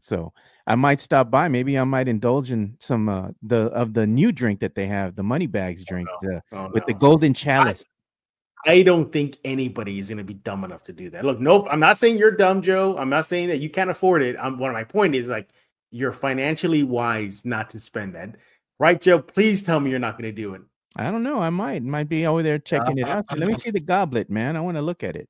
so 0.00 0.32
I 0.66 0.74
might 0.74 1.00
stop 1.00 1.30
by. 1.30 1.48
Maybe 1.48 1.78
I 1.78 1.84
might 1.84 2.08
indulge 2.08 2.50
in 2.50 2.76
some 2.80 3.08
uh, 3.08 3.28
the 3.42 3.66
of 3.66 3.94
the 3.94 4.06
new 4.06 4.32
drink 4.32 4.60
that 4.60 4.74
they 4.74 4.86
have, 4.86 5.14
the 5.16 5.22
money 5.22 5.46
bags 5.46 5.82
oh, 5.82 5.88
drink, 5.88 6.08
oh, 6.10 6.18
no. 6.22 6.30
the, 6.30 6.42
oh, 6.56 6.70
with 6.72 6.82
no. 6.82 6.86
the 6.88 6.94
golden 6.94 7.34
chalice. 7.34 7.84
I, 8.66 8.82
don't 8.82 9.12
think 9.12 9.38
anybody 9.44 9.98
is 9.98 10.08
going 10.08 10.18
to 10.18 10.24
be 10.24 10.34
dumb 10.34 10.64
enough 10.64 10.84
to 10.84 10.92
do 10.92 11.10
that. 11.10 11.24
Look, 11.24 11.40
nope. 11.40 11.66
I'm 11.70 11.80
not 11.80 11.98
saying 11.98 12.18
you're 12.18 12.30
dumb, 12.30 12.62
Joe. 12.62 12.96
I'm 12.98 13.10
not 13.10 13.26
saying 13.26 13.48
that 13.48 13.60
you 13.60 13.70
can't 13.70 13.90
afford 13.90 14.22
it. 14.22 14.36
I'm 14.38 14.58
one 14.58 14.70
of 14.70 14.74
my 14.74 14.84
point 14.84 15.14
is 15.14 15.28
like 15.28 15.48
you're 15.90 16.12
financially 16.12 16.82
wise 16.82 17.44
not 17.44 17.70
to 17.70 17.80
spend 17.80 18.14
that, 18.14 18.36
right, 18.78 19.00
Joe? 19.00 19.20
Please 19.20 19.62
tell 19.62 19.80
me 19.80 19.90
you're 19.90 19.98
not 19.98 20.18
going 20.18 20.24
to 20.24 20.32
do 20.32 20.54
it. 20.54 20.62
I 20.96 21.10
don't 21.10 21.22
know. 21.22 21.40
I 21.40 21.50
might 21.50 21.82
might 21.82 22.08
be 22.08 22.26
over 22.26 22.42
there 22.42 22.58
checking 22.58 22.98
it 22.98 23.08
out. 23.08 23.24
let 23.36 23.48
me 23.48 23.54
see 23.54 23.70
the 23.70 23.80
goblet, 23.80 24.30
man. 24.30 24.56
I 24.56 24.60
want 24.60 24.76
to 24.76 24.82
look 24.82 25.02
at 25.02 25.16
it. 25.16 25.28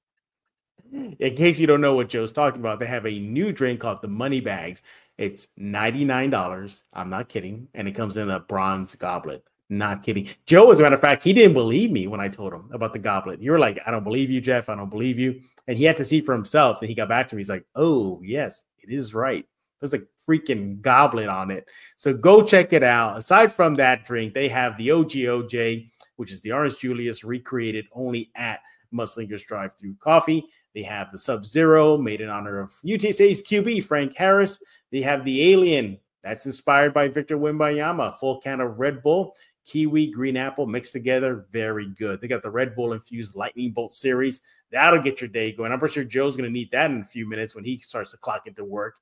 In 0.92 1.34
case 1.34 1.58
you 1.58 1.66
don't 1.66 1.80
know 1.80 1.94
what 1.94 2.08
Joe's 2.08 2.32
talking 2.32 2.60
about, 2.60 2.78
they 2.78 2.86
have 2.86 3.06
a 3.06 3.18
new 3.18 3.50
drink 3.50 3.80
called 3.80 4.00
the 4.00 4.08
Money 4.08 4.40
Bags. 4.40 4.82
It's 5.18 5.48
$99. 5.58 6.82
I'm 6.92 7.10
not 7.10 7.28
kidding. 7.28 7.68
And 7.74 7.88
it 7.88 7.92
comes 7.92 8.16
in 8.16 8.30
a 8.30 8.40
bronze 8.40 8.94
goblet. 8.94 9.44
Not 9.70 10.02
kidding. 10.02 10.28
Joe, 10.46 10.70
as 10.70 10.78
a 10.78 10.82
matter 10.82 10.94
of 10.94 11.00
fact, 11.00 11.22
he 11.22 11.32
didn't 11.32 11.54
believe 11.54 11.90
me 11.90 12.06
when 12.06 12.20
I 12.20 12.28
told 12.28 12.52
him 12.52 12.68
about 12.72 12.92
the 12.92 12.98
goblet. 12.98 13.40
You 13.40 13.52
were 13.52 13.58
like, 13.58 13.80
I 13.86 13.90
don't 13.90 14.04
believe 14.04 14.30
you, 14.30 14.40
Jeff. 14.40 14.68
I 14.68 14.74
don't 14.74 14.90
believe 14.90 15.18
you. 15.18 15.40
And 15.66 15.78
he 15.78 15.84
had 15.84 15.96
to 15.96 16.04
see 16.04 16.20
for 16.20 16.32
himself. 16.32 16.80
And 16.80 16.88
he 16.88 16.94
got 16.94 17.08
back 17.08 17.28
to 17.28 17.36
me. 17.36 17.40
He's 17.40 17.48
like, 17.48 17.64
oh, 17.74 18.20
yes, 18.22 18.64
it 18.78 18.90
is 18.90 19.14
right. 19.14 19.46
There's 19.80 19.94
a 19.94 20.02
freaking 20.28 20.80
goblet 20.80 21.28
on 21.28 21.50
it. 21.50 21.68
So 21.96 22.12
go 22.12 22.42
check 22.42 22.72
it 22.72 22.82
out. 22.82 23.16
Aside 23.16 23.52
from 23.52 23.74
that 23.76 24.04
drink, 24.04 24.34
they 24.34 24.48
have 24.48 24.76
the 24.76 24.88
OGOJ, 24.88 25.88
which 26.16 26.30
is 26.30 26.40
the 26.40 26.52
Orange 26.52 26.78
Julius 26.78 27.24
recreated 27.24 27.86
only 27.92 28.30
at 28.36 28.60
Mudslingers 28.92 29.44
Drive 29.44 29.74
Through 29.74 29.96
Coffee. 29.96 30.44
They 30.74 30.82
have 30.82 31.10
the 31.12 31.18
Sub 31.18 31.44
Zero, 31.44 31.96
made 31.96 32.20
in 32.20 32.28
honor 32.28 32.60
of 32.60 32.72
UTSA's 32.84 33.42
QB, 33.42 33.84
Frank 33.84 34.16
Harris. 34.16 34.62
They 34.90 35.00
have 35.02 35.24
the 35.24 35.52
Alien, 35.52 35.98
that's 36.22 36.46
inspired 36.46 36.94
by 36.94 37.08
Victor 37.08 37.36
Wembanyama, 37.36 38.18
full 38.18 38.40
can 38.40 38.60
of 38.60 38.78
Red 38.78 39.02
Bull, 39.02 39.36
kiwi, 39.64 40.10
green 40.10 40.36
apple 40.36 40.66
mixed 40.66 40.92
together. 40.92 41.46
Very 41.52 41.86
good. 41.86 42.20
They 42.20 42.28
got 42.28 42.42
the 42.42 42.50
Red 42.50 42.74
Bull 42.74 42.92
infused 42.92 43.34
lightning 43.34 43.72
bolt 43.72 43.94
series. 43.94 44.40
That'll 44.70 45.02
get 45.02 45.20
your 45.20 45.28
day 45.28 45.52
going. 45.52 45.72
I'm 45.72 45.78
pretty 45.78 45.94
sure 45.94 46.04
Joe's 46.04 46.36
going 46.36 46.48
to 46.48 46.52
need 46.52 46.70
that 46.72 46.90
in 46.90 47.00
a 47.00 47.04
few 47.04 47.28
minutes 47.28 47.54
when 47.54 47.64
he 47.64 47.78
starts 47.78 48.10
to 48.12 48.18
clock 48.18 48.46
into 48.46 48.64
work. 48.64 48.96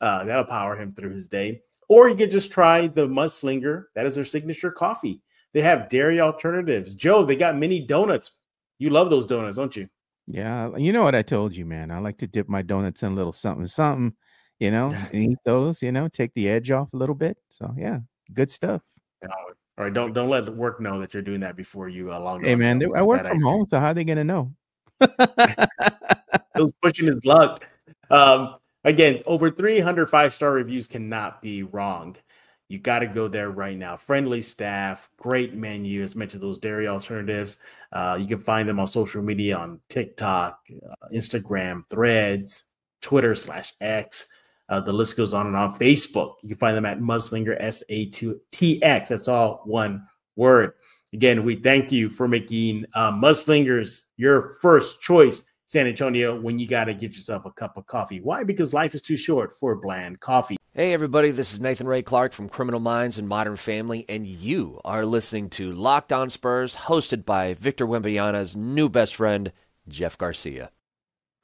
Uh, 0.00 0.24
that'll 0.24 0.44
power 0.44 0.76
him 0.76 0.92
through 0.92 1.12
his 1.12 1.28
day. 1.28 1.62
Or 1.88 2.08
you 2.08 2.14
could 2.16 2.30
just 2.30 2.50
try 2.50 2.86
the 2.86 3.06
Mudslinger. 3.06 3.84
That 3.94 4.06
is 4.06 4.14
their 4.14 4.24
signature 4.24 4.70
coffee. 4.70 5.20
They 5.52 5.60
have 5.60 5.88
dairy 5.88 6.20
alternatives. 6.20 6.94
Joe, 6.94 7.24
they 7.24 7.36
got 7.36 7.56
mini 7.56 7.80
donuts. 7.80 8.32
You 8.78 8.90
love 8.90 9.10
those 9.10 9.26
donuts, 9.26 9.56
don't 9.56 9.76
you? 9.76 9.88
Yeah, 10.26 10.70
you 10.76 10.92
know 10.92 11.02
what 11.02 11.14
I 11.14 11.22
told 11.22 11.54
you, 11.54 11.66
man. 11.66 11.90
I 11.90 11.98
like 11.98 12.18
to 12.18 12.26
dip 12.26 12.48
my 12.48 12.62
donuts 12.62 13.02
in 13.02 13.12
a 13.12 13.14
little 13.14 13.32
something, 13.32 13.66
something, 13.66 14.14
you 14.58 14.70
know, 14.70 14.88
and 15.12 15.22
eat 15.22 15.38
those, 15.44 15.82
you 15.82 15.92
know, 15.92 16.08
take 16.08 16.32
the 16.34 16.48
edge 16.48 16.70
off 16.70 16.92
a 16.92 16.96
little 16.96 17.14
bit. 17.14 17.36
So 17.48 17.74
yeah, 17.76 17.98
good 18.32 18.50
stuff. 18.50 18.82
All 19.78 19.84
right, 19.84 19.92
don't 19.92 20.12
don't 20.12 20.28
let 20.28 20.48
work 20.54 20.80
know 20.80 21.00
that 21.00 21.14
you're 21.14 21.22
doing 21.22 21.40
that 21.40 21.56
before 21.56 21.88
you 21.88 22.12
uh, 22.12 22.20
log. 22.20 22.44
Hey 22.44 22.54
man, 22.54 22.78
they, 22.78 22.86
I 22.94 23.02
work 23.02 23.20
from 23.22 23.38
idea. 23.38 23.42
home, 23.42 23.66
so 23.68 23.80
how 23.80 23.86
are 23.86 23.94
they 23.94 24.04
gonna 24.04 24.24
know? 24.24 24.52
He's 25.00 26.72
pushing 26.82 27.06
his 27.06 27.24
luck. 27.24 27.66
Um, 28.10 28.56
again, 28.84 29.22
over 29.26 29.50
300 29.50 30.08
five 30.08 30.34
star 30.34 30.52
reviews 30.52 30.86
cannot 30.86 31.40
be 31.40 31.62
wrong. 31.62 32.16
You 32.68 32.78
got 32.78 33.00
to 33.00 33.06
go 33.06 33.28
there 33.28 33.50
right 33.50 33.76
now. 33.76 33.96
Friendly 33.96 34.40
staff, 34.40 35.10
great 35.18 35.54
menu. 35.54 36.02
As 36.02 36.16
mentioned, 36.16 36.42
those 36.42 36.58
dairy 36.58 36.88
alternatives. 36.88 37.58
Uh, 37.92 38.16
you 38.18 38.26
can 38.26 38.38
find 38.38 38.66
them 38.66 38.80
on 38.80 38.86
social 38.86 39.22
media 39.22 39.56
on 39.56 39.78
TikTok, 39.90 40.58
uh, 40.90 41.08
Instagram, 41.12 41.82
Threads, 41.90 42.64
Twitter 43.02 43.34
slash 43.34 43.74
X. 43.82 44.26
Uh, 44.68 44.80
the 44.80 44.92
list 44.92 45.16
goes 45.16 45.34
on 45.34 45.46
and 45.46 45.56
on. 45.56 45.78
Facebook, 45.78 46.36
you 46.42 46.48
can 46.48 46.58
find 46.58 46.76
them 46.76 46.86
at 46.86 47.00
Mudslinger 47.00 47.56
S 47.60 47.82
A 47.88 48.06
T 48.06 48.82
X. 48.82 49.08
That's 49.08 49.28
all 49.28 49.62
one 49.64 50.06
word. 50.36 50.72
Again, 51.12 51.44
we 51.44 51.56
thank 51.56 51.92
you 51.92 52.08
for 52.08 52.26
making 52.26 52.86
uh, 52.94 53.12
Mudslingers 53.12 54.02
your 54.16 54.56
first 54.62 55.02
choice, 55.02 55.42
San 55.66 55.86
Antonio, 55.86 56.40
when 56.40 56.58
you 56.58 56.66
got 56.66 56.84
to 56.84 56.94
get 56.94 57.12
yourself 57.12 57.44
a 57.44 57.50
cup 57.50 57.76
of 57.76 57.86
coffee. 57.86 58.20
Why? 58.20 58.44
Because 58.44 58.72
life 58.72 58.94
is 58.94 59.02
too 59.02 59.18
short 59.18 59.58
for 59.58 59.74
bland 59.76 60.20
coffee. 60.20 60.56
Hey, 60.74 60.94
everybody, 60.94 61.30
this 61.30 61.52
is 61.52 61.60
Nathan 61.60 61.86
Ray 61.86 62.00
Clark 62.00 62.32
from 62.32 62.48
Criminal 62.48 62.80
Minds 62.80 63.18
and 63.18 63.28
Modern 63.28 63.56
Family, 63.56 64.06
and 64.08 64.26
you 64.26 64.80
are 64.86 65.04
listening 65.04 65.50
to 65.50 65.70
Locked 65.70 66.14
On 66.14 66.30
Spurs, 66.30 66.76
hosted 66.76 67.26
by 67.26 67.52
Victor 67.52 67.86
Wembanyama's 67.86 68.56
new 68.56 68.88
best 68.88 69.14
friend, 69.14 69.52
Jeff 69.86 70.16
Garcia. 70.16 70.70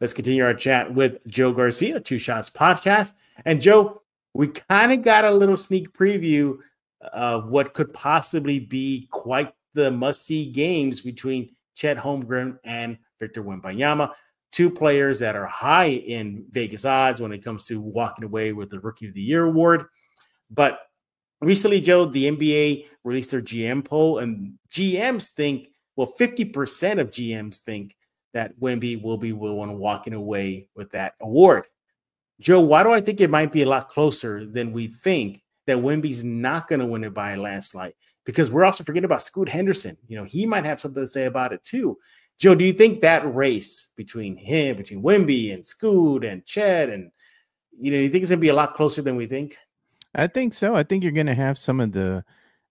Let's 0.00 0.12
continue 0.12 0.44
our 0.44 0.54
chat 0.54 0.92
with 0.92 1.18
Joe 1.26 1.52
Garcia, 1.52 2.00
Two 2.00 2.18
Shots 2.18 2.50
Podcast. 2.50 3.14
And 3.44 3.61
Joe, 3.61 4.02
we 4.34 4.48
kind 4.48 4.92
of 4.92 5.02
got 5.02 5.24
a 5.24 5.30
little 5.30 5.56
sneak 5.56 5.92
preview 5.92 6.58
of 7.12 7.48
what 7.48 7.74
could 7.74 7.92
possibly 7.92 8.58
be 8.58 9.08
quite 9.11 9.52
the 9.74 9.90
must 9.90 10.26
see 10.26 10.46
games 10.50 11.00
between 11.00 11.54
Chet 11.74 11.96
Holmgren 11.96 12.58
and 12.64 12.98
Victor 13.18 13.42
Wembanyama 13.42 14.12
two 14.50 14.70
players 14.70 15.18
that 15.18 15.37
are 15.37 15.46
high 15.46 15.90
in 15.90 16.44
Vegas 16.50 16.84
odds 16.84 17.20
when 17.20 17.32
it 17.32 17.44
comes 17.44 17.64
to 17.66 17.80
walking 17.80 18.24
away 18.24 18.52
with 18.52 18.70
the 18.70 18.80
Rookie 18.80 19.08
of 19.08 19.14
the 19.14 19.20
Year 19.20 19.44
award. 19.44 19.87
But 20.50 20.80
recently, 21.40 21.80
Joe, 21.80 22.06
the 22.06 22.30
NBA 22.30 22.87
released 23.04 23.30
their 23.30 23.42
GM 23.42 23.84
poll, 23.84 24.18
and 24.18 24.54
GMs 24.70 25.28
think, 25.28 25.68
well, 25.96 26.14
50% 26.18 27.00
of 27.00 27.11
GMs 27.11 27.58
think 27.58 27.96
that 28.35 28.59
Wimby 28.61 29.03
will 29.03 29.17
be 29.17 29.31
the 29.31 29.37
one 29.37 29.79
walking 29.79 30.14
away 30.14 30.69
with 30.75 30.91
that 30.91 31.14
award. 31.21 31.64
Joe, 32.41 32.61
why 32.61 32.83
do 32.83 32.93
I 32.93 33.01
think 33.01 33.21
it 33.21 33.31
might 33.31 33.53
be 33.53 33.62
a 33.62 33.69
lot 33.69 33.88
closer 33.88 34.47
than 34.47 34.73
we 34.73 34.87
think 34.87 35.43
that 35.67 35.79
Wimby's 35.79 36.23
not 36.23 36.69
going 36.69 36.81
to 36.81 36.87
win 36.87 37.05
it 37.05 37.14
by 37.14 37.33
a 37.33 37.41
landslide? 37.41 37.95
Because 38.25 38.51
we're 38.51 38.64
also 38.64 38.85
forgetting 38.85 39.07
about 39.07 39.23
Scoot 39.23 39.49
Henderson. 39.49 39.97
You 40.07 40.19
know, 40.19 40.25
he 40.25 40.47
might 40.47 40.64
have 40.64 40.81
something 40.81 41.03
to 41.03 41.07
say 41.07 41.25
about 41.25 41.53
it 41.53 41.64
too. 41.64 41.99
Joe, 42.38 42.55
do 42.55 42.64
you 42.64 42.73
think 42.73 43.01
that 43.01 43.35
race 43.35 43.88
between 43.97 44.37
him, 44.37 44.77
between 44.77 45.03
Wimby 45.03 45.53
and 45.53 45.67
Scoot 45.67 46.25
and 46.25 46.45
Chet, 46.47 46.88
and 46.88 47.11
you 47.81 47.91
know, 47.91 47.99
you 47.99 48.09
think 48.09 48.23
it's 48.23 48.31
gonna 48.31 48.41
be 48.41 48.49
a 48.49 48.55
lot 48.55 48.75
closer 48.75 49.03
than 49.03 49.17
we 49.17 49.27
think? 49.27 49.57
I 50.14 50.29
think 50.29 50.55
so. 50.55 50.77
I 50.77 50.85
think 50.85 51.03
you're 51.03 51.12
gonna 51.12 51.35
have 51.35 51.59
some 51.59 51.81
of 51.81 51.93
the 51.93 52.25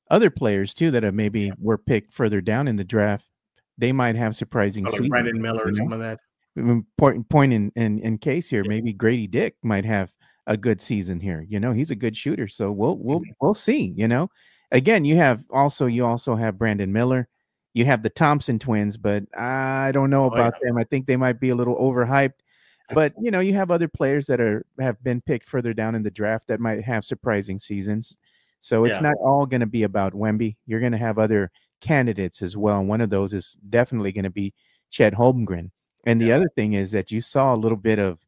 other 0.09 0.29
players 0.29 0.73
too 0.73 0.91
that 0.91 1.03
have 1.03 1.13
maybe 1.13 1.51
were 1.59 1.77
picked 1.77 2.13
further 2.13 2.39
down 2.39 2.67
in 2.69 2.77
the 2.77 2.85
draft. 2.85 3.27
They 3.77 3.91
might 3.91 4.15
have 4.15 4.35
surprising 4.35 4.87
seasons. 4.87 5.09
Brandon 5.09 5.41
Miller 5.41 5.63
or 5.65 5.73
some 5.75 5.93
of 5.93 5.99
that. 5.99 6.19
Important 6.55 6.89
Point 6.97 7.29
point 7.29 7.53
in, 7.53 7.71
in 7.75 7.99
in 7.99 8.17
case 8.17 8.49
here, 8.49 8.63
yeah. 8.63 8.69
maybe 8.69 8.91
Grady 8.91 9.27
Dick 9.27 9.55
might 9.61 9.85
have 9.85 10.11
a 10.47 10.57
good 10.57 10.81
season 10.81 11.19
here. 11.19 11.45
You 11.47 11.59
know, 11.59 11.71
he's 11.71 11.91
a 11.91 11.95
good 11.95 12.17
shooter, 12.17 12.47
so 12.47 12.71
we'll 12.71 12.97
we'll 12.97 13.19
mm-hmm. 13.19 13.31
we'll 13.39 13.53
see. 13.53 13.93
You 13.95 14.07
know, 14.07 14.29
again, 14.71 15.05
you 15.05 15.17
have 15.17 15.43
also 15.51 15.85
you 15.85 16.05
also 16.05 16.35
have 16.35 16.57
Brandon 16.57 16.91
Miller 16.91 17.27
you 17.77 17.85
have 17.85 18.01
the 18.01 18.09
Thompson 18.09 18.57
twins, 18.57 18.97
but 18.97 19.23
I 19.37 19.91
don't 19.91 20.09
know 20.09 20.25
about 20.25 20.55
oh, 20.55 20.57
yeah. 20.63 20.69
them. 20.69 20.77
I 20.79 20.83
think 20.83 21.05
they 21.05 21.15
might 21.15 21.39
be 21.39 21.49
a 21.49 21.55
little 21.55 21.75
overhyped. 21.75 22.39
but 22.89 23.13
you 23.21 23.29
know, 23.29 23.39
you 23.39 23.53
have 23.53 23.69
other 23.69 23.87
players 23.87 24.25
that 24.27 24.41
are 24.41 24.65
have 24.79 25.01
been 25.03 25.21
picked 25.21 25.45
further 25.45 25.75
down 25.75 25.93
in 25.93 26.01
the 26.01 26.09
draft 26.09 26.47
that 26.47 26.59
might 26.59 26.83
have 26.83 27.05
surprising 27.05 27.59
seasons. 27.59 28.17
So 28.61 28.85
it's 28.85 28.95
Yeah. 28.95 29.01
not 29.01 29.17
all 29.17 29.45
going 29.45 29.61
to 29.61 29.67
be 29.67 29.83
about 29.83 30.13
Wemby. 30.13 30.55
You're 30.65 30.79
going 30.79 30.93
to 30.93 30.97
have 30.97 31.19
other 31.19 31.51
candidates 31.81 32.41
as 32.41 32.55
well. 32.57 32.79
And 32.79 32.87
one 32.89 33.01
of 33.01 33.09
those 33.09 33.33
is 33.33 33.55
definitely 33.69 34.11
going 34.11 34.23
to 34.23 34.29
be 34.29 34.53
Chet 34.89 35.13
Holmgren. 35.13 35.71
And 36.05 36.21
the 36.21 36.31
other 36.31 36.49
thing 36.55 36.73
is 36.73 36.91
that 36.91 37.11
you 37.11 37.19
saw 37.21 37.53
a 37.53 37.57
little 37.57 37.77
bit 37.77 37.99
of 37.99 38.19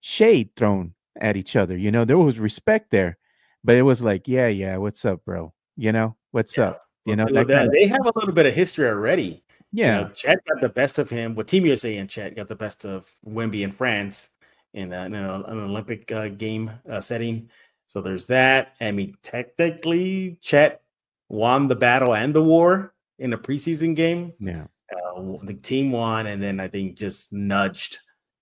shade 0.00 0.50
thrown 0.56 0.94
at 1.20 1.36
each 1.36 1.54
other. 1.56 1.76
You 1.76 1.90
know, 1.90 2.04
there 2.04 2.18
was 2.18 2.38
respect 2.38 2.90
there, 2.90 3.18
but 3.62 3.76
it 3.76 3.82
was 3.82 4.02
like, 4.02 4.26
yeah, 4.26 4.48
yeah, 4.48 4.76
what's 4.78 5.04
up, 5.04 5.24
bro? 5.24 5.52
You 5.76 5.92
know, 5.92 6.16
what's 6.32 6.56
Yeah. 6.56 6.70
up? 6.70 6.82
You 7.04 7.16
know, 7.16 7.24
Well, 7.24 7.34
that 7.34 7.46
they- 7.46 7.54
kind 7.54 7.66
of- 7.68 7.72
they 7.72 7.86
have 7.86 8.04
a 8.06 8.12
little 8.14 8.32
bit 8.32 8.46
of 8.46 8.54
history 8.54 8.86
already. 8.88 9.42
You 9.72 9.84
yeah, 9.84 10.00
know, 10.00 10.08
Chet 10.10 10.38
got 10.46 10.60
the 10.60 10.68
best 10.68 10.98
of 10.98 11.08
him. 11.08 11.34
What 11.36 11.46
Team 11.46 11.64
USA 11.66 11.96
and 11.96 12.10
Chet 12.10 12.34
got 12.34 12.48
the 12.48 12.56
best 12.56 12.84
of 12.84 13.08
Wimby 13.24 13.62
in 13.62 13.70
France 13.70 14.30
in, 14.74 14.92
uh, 14.92 15.04
in 15.04 15.14
a- 15.14 15.42
an 15.46 15.60
Olympic 15.60 16.10
uh, 16.10 16.28
game 16.28 16.70
uh, 16.88 17.00
setting. 17.00 17.48
So 17.86 18.00
there's 18.00 18.26
that. 18.26 18.74
I 18.80 18.90
mean, 18.90 19.16
technically, 19.22 20.38
Chet 20.42 20.82
won 21.30 21.68
the 21.68 21.76
battle 21.76 22.14
and 22.14 22.34
the 22.34 22.42
war 22.42 22.92
in 23.18 23.32
a 23.32 23.38
preseason 23.38 23.94
game. 23.96 24.32
yeah. 24.38 24.66
Uh, 24.92 25.36
the 25.44 25.54
team 25.54 25.92
won, 25.92 26.26
and 26.26 26.42
then 26.42 26.58
I 26.58 26.66
think 26.66 26.96
just 26.98 27.32
nudged 27.32 28.00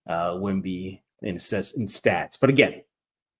uh, 0.08 0.32
Wemby 0.32 1.02
in, 1.20 1.38
stas- 1.38 1.76
in 1.76 1.84
stats. 1.86 2.38
But 2.40 2.48
again, 2.48 2.82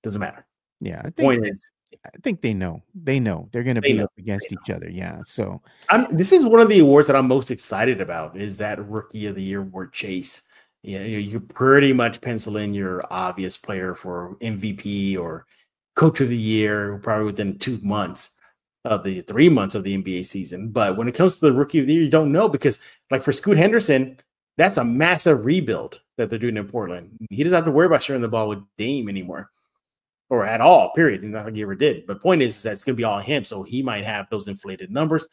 doesn't 0.03 0.21
matter. 0.21 0.47
Yeah, 0.81 0.99
I 0.99 1.03
think 1.05 1.17
Point 1.17 1.47
is, 1.47 1.65
I 2.05 2.11
think 2.23 2.43
they 2.43 2.53
know. 2.53 2.83
They 2.95 3.19
know 3.19 3.49
they're 3.51 3.63
going 3.63 3.77
to 3.77 3.81
They 3.81 3.93
be 3.93 3.99
know. 3.99 4.05
up 4.05 4.13
against 4.19 4.53
each 4.53 4.69
other. 4.71 4.91
Yeah. 4.91 5.21
So 5.25 5.63
I'm, 5.89 6.15
this 6.15 6.33
is 6.33 6.45
one 6.45 6.61
of 6.61 6.69
the 6.69 6.81
awards 6.81 7.09
that 7.09 7.17
I'm 7.17 7.27
most 7.27 7.51
excited 7.51 8.03
about 8.03 8.37
is 8.37 8.59
that 8.59 8.87
Rookie 8.87 9.25
of 9.27 9.35
the 9.35 9.43
Year 9.43 9.63
award 9.63 9.95
chase. 9.95 10.43
You 10.83 10.99
know, 10.99 11.07
you 11.07 11.41
pretty 11.41 11.95
much 11.95 12.21
pencil 12.21 12.59
in 12.59 12.75
your 12.75 13.03
obvious 13.11 13.57
player 13.57 13.95
for 13.95 14.37
MVP 14.43 15.19
or 15.19 15.47
Coach 15.97 16.21
of 16.21 16.29
the 16.29 16.37
Year 16.37 16.99
probably 17.03 17.25
within 17.25 17.59
two 17.59 17.81
months 17.83 18.31
of 18.85 19.03
the 19.03 19.21
three 19.23 19.49
months 19.49 19.75
of 19.75 19.85
the 19.85 19.97
NBA 19.97 20.27
season. 20.27 20.69
But 20.69 20.97
when 20.97 21.09
it 21.09 21.15
comes 21.15 21.37
to 21.37 21.47
the 21.47 21.53
Rookie 21.53 21.81
of 21.81 21.87
the 21.87 21.95
Year, 21.95 22.03
you 22.03 22.11
don't 22.11 22.33
know 22.33 22.49
because, 22.49 22.79
like 23.11 23.23
for 23.23 23.33
Scoot 23.33 23.57
Henderson, 23.57 24.19
that's 24.57 24.77
a 24.77 24.85
massive 24.85 25.45
rebuild 25.45 26.01
that 26.17 26.31
they're 26.31 26.39
doing 26.39 26.57
in 26.57 26.69
Portland. 26.69 27.17
He 27.31 27.43
doesn't 27.43 27.57
have 27.57 27.65
to 27.65 27.71
worry 27.71 27.87
about 27.87 28.03
sharing 28.03 28.23
the 28.23 28.29
ball 28.29 28.49
with 28.49 28.63
Dame 28.77 29.09
anymore 29.09 29.51
or 30.31 30.45
at 30.45 30.61
all, 30.61 30.93
period. 30.93 31.23
Not 31.23 31.47
like 31.47 31.55
he 31.55 31.63
ever 31.63 31.75
did. 31.75 32.07
But 32.07 32.21
point 32.21 32.43
is, 32.43 32.57
is 32.57 32.63
that 32.63 32.73
it's 32.73 32.85
going 32.85 32.95
to 32.95 33.01
be 33.01 33.05
all 33.05 33.21
him. 33.21 33.45
So 33.45 33.63
he 33.63 33.83
might 33.83 34.05
have 34.05 34.29
those 34.29 34.49
inflated 34.49 34.91
numbers. 34.91 35.27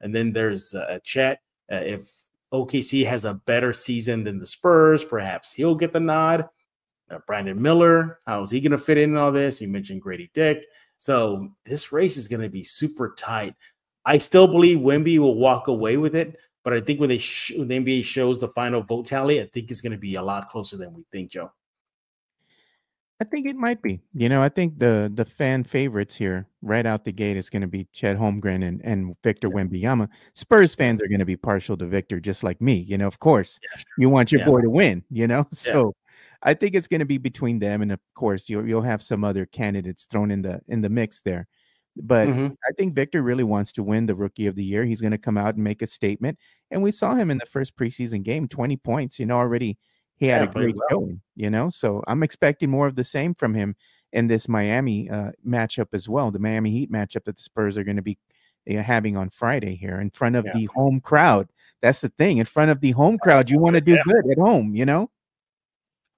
And 0.00 0.14
then 0.14 0.32
there's 0.32 0.74
a 0.74 1.00
Chet. 1.04 1.40
Uh, 1.72 1.76
if 1.76 2.12
OKC 2.52 3.04
has 3.06 3.24
a 3.24 3.34
better 3.34 3.72
season 3.72 4.22
than 4.22 4.38
the 4.38 4.46
Spurs, 4.46 5.04
perhaps 5.04 5.52
he'll 5.52 5.74
get 5.74 5.92
the 5.92 6.00
nod. 6.00 6.48
Uh, 7.10 7.18
Brandon 7.26 7.60
Miller, 7.60 8.18
how 8.26 8.42
is 8.42 8.50
he 8.50 8.60
going 8.60 8.72
to 8.72 8.78
fit 8.78 8.98
in 8.98 9.16
all 9.16 9.32
this? 9.32 9.60
You 9.60 9.68
mentioned 9.68 10.02
Grady 10.02 10.30
Dick. 10.34 10.64
So 10.98 11.48
this 11.64 11.92
race 11.92 12.16
is 12.16 12.28
going 12.28 12.42
to 12.42 12.48
be 12.48 12.62
super 12.64 13.14
tight. 13.18 13.54
I 14.04 14.18
still 14.18 14.46
believe 14.46 14.78
Wimby 14.78 15.18
will 15.18 15.34
walk 15.34 15.68
away 15.68 15.96
with 15.96 16.14
it, 16.14 16.36
but 16.64 16.72
I 16.72 16.80
think 16.80 17.00
when 17.00 17.08
they 17.08 17.18
sh- 17.18 17.52
when 17.56 17.68
the 17.68 17.78
NBA 17.78 18.04
shows 18.04 18.38
the 18.38 18.48
final 18.48 18.82
vote 18.82 19.06
tally, 19.06 19.40
I 19.40 19.46
think 19.46 19.70
it's 19.70 19.80
going 19.80 19.92
to 19.92 19.98
be 19.98 20.14
a 20.14 20.22
lot 20.22 20.48
closer 20.48 20.76
than 20.76 20.94
we 20.94 21.04
think, 21.12 21.30
Joe. 21.30 21.50
I 23.18 23.24
think 23.24 23.46
it 23.46 23.56
might 23.56 23.80
be. 23.80 24.00
You 24.12 24.28
know, 24.28 24.42
I 24.42 24.50
think 24.50 24.78
the 24.78 25.10
the 25.14 25.24
fan 25.24 25.64
favorites 25.64 26.14
here 26.14 26.46
right 26.60 26.84
out 26.84 27.04
the 27.04 27.12
gate 27.12 27.38
is 27.38 27.48
going 27.48 27.62
to 27.62 27.66
be 27.68 27.88
Chet 27.92 28.16
Holmgren 28.16 28.62
and, 28.66 28.80
and 28.84 29.16
Victor 29.24 29.48
Wembanyama. 29.48 30.08
Spurs 30.34 30.74
fans 30.74 31.00
are 31.02 31.08
going 31.08 31.20
to 31.20 31.24
be 31.24 31.36
partial 31.36 31.78
to 31.78 31.86
Victor, 31.86 32.20
just 32.20 32.44
like 32.44 32.60
me. 32.60 32.74
You 32.74 32.98
know, 32.98 33.06
of 33.06 33.18
course, 33.18 33.58
Yeah, 33.62 33.78
sure. 33.78 33.84
you 33.98 34.10
want 34.10 34.32
your 34.32 34.40
Yeah. 34.42 34.46
boy 34.46 34.60
to 34.60 34.70
win. 34.70 35.02
You 35.10 35.26
know, 35.28 35.46
so 35.52 35.94
I 36.42 36.54
think 36.54 36.74
it's 36.74 36.86
going 36.88 37.00
to 37.00 37.06
be 37.06 37.18
between 37.18 37.58
them, 37.58 37.82
and 37.82 37.92
of 37.92 38.00
course, 38.14 38.48
you'll 38.48 38.66
you'll 38.66 38.82
have 38.82 39.02
some 39.02 39.24
other 39.24 39.46
candidates 39.46 40.06
thrown 40.06 40.30
in 40.30 40.42
the 40.42 40.60
in 40.68 40.82
the 40.82 40.88
mix 40.90 41.22
there. 41.22 41.46
But 41.96 42.28
Mhm. 42.28 42.54
I 42.68 42.72
think 42.72 42.94
Victor 42.94 43.22
really 43.22 43.44
wants 43.44 43.72
to 43.74 43.82
win 43.82 44.04
the 44.06 44.14
Rookie 44.14 44.46
of 44.46 44.54
the 44.54 44.64
Year. 44.64 44.84
He's 44.84 45.00
going 45.00 45.12
to 45.12 45.18
come 45.18 45.38
out 45.38 45.54
and 45.54 45.64
make 45.64 45.80
a 45.82 45.86
statement, 45.86 46.38
and 46.70 46.82
we 46.82 46.90
saw 46.90 47.14
him 47.14 47.30
in 47.30 47.38
the 47.38 47.46
first 47.46 47.74
preseason 47.76 48.22
game, 48.22 48.48
twenty 48.48 48.76
points. 48.76 49.18
You 49.18 49.26
know, 49.26 49.36
already 49.38 49.78
he 50.16 50.26
had 50.26 50.42
Yeah, 50.42 50.48
a 50.48 50.52
great 50.52 50.76
well. 50.76 50.86
showing. 50.90 51.20
You 51.36 51.50
know, 51.50 51.68
so 51.70 52.02
I'm 52.06 52.22
expecting 52.22 52.70
more 52.70 52.86
of 52.86 52.96
the 52.96 53.04
same 53.04 53.34
from 53.34 53.54
him 53.54 53.76
in 54.12 54.26
this 54.28 54.48
Miami 54.48 55.08
uh, 55.10 55.32
matchup 55.46 55.88
as 55.92 56.08
well. 56.08 56.30
The 56.30 56.38
Miami 56.38 56.70
Heat 56.70 56.90
matchup 56.92 57.24
that 57.24 57.36
the 57.36 57.42
Spurs 57.42 57.76
are 57.78 57.84
going 57.84 57.96
to 57.96 58.02
be 58.02 58.18
uh, 58.70 58.82
having 58.82 59.16
on 59.16 59.30
Friday 59.30 59.74
here 59.76 60.00
in 60.00 60.10
front 60.10 60.36
of 60.36 60.44
Yeah. 60.46 60.52
the 60.54 60.64
home 60.74 61.00
crowd. 61.00 61.48
That's 61.82 62.00
the 62.02 62.08
thing. 62.10 62.38
In 62.38 62.46
front 62.46 62.70
of 62.70 62.80
the 62.80 62.92
home 62.92 63.18
crowd, 63.18 63.50
you 63.50 63.58
want 63.58 63.74
to 63.74 63.80
do 63.80 63.92
Yeah. 63.92 64.02
good 64.04 64.30
at 64.30 64.38
home. 64.38 64.74
You 64.74 64.84
know. 64.86 65.10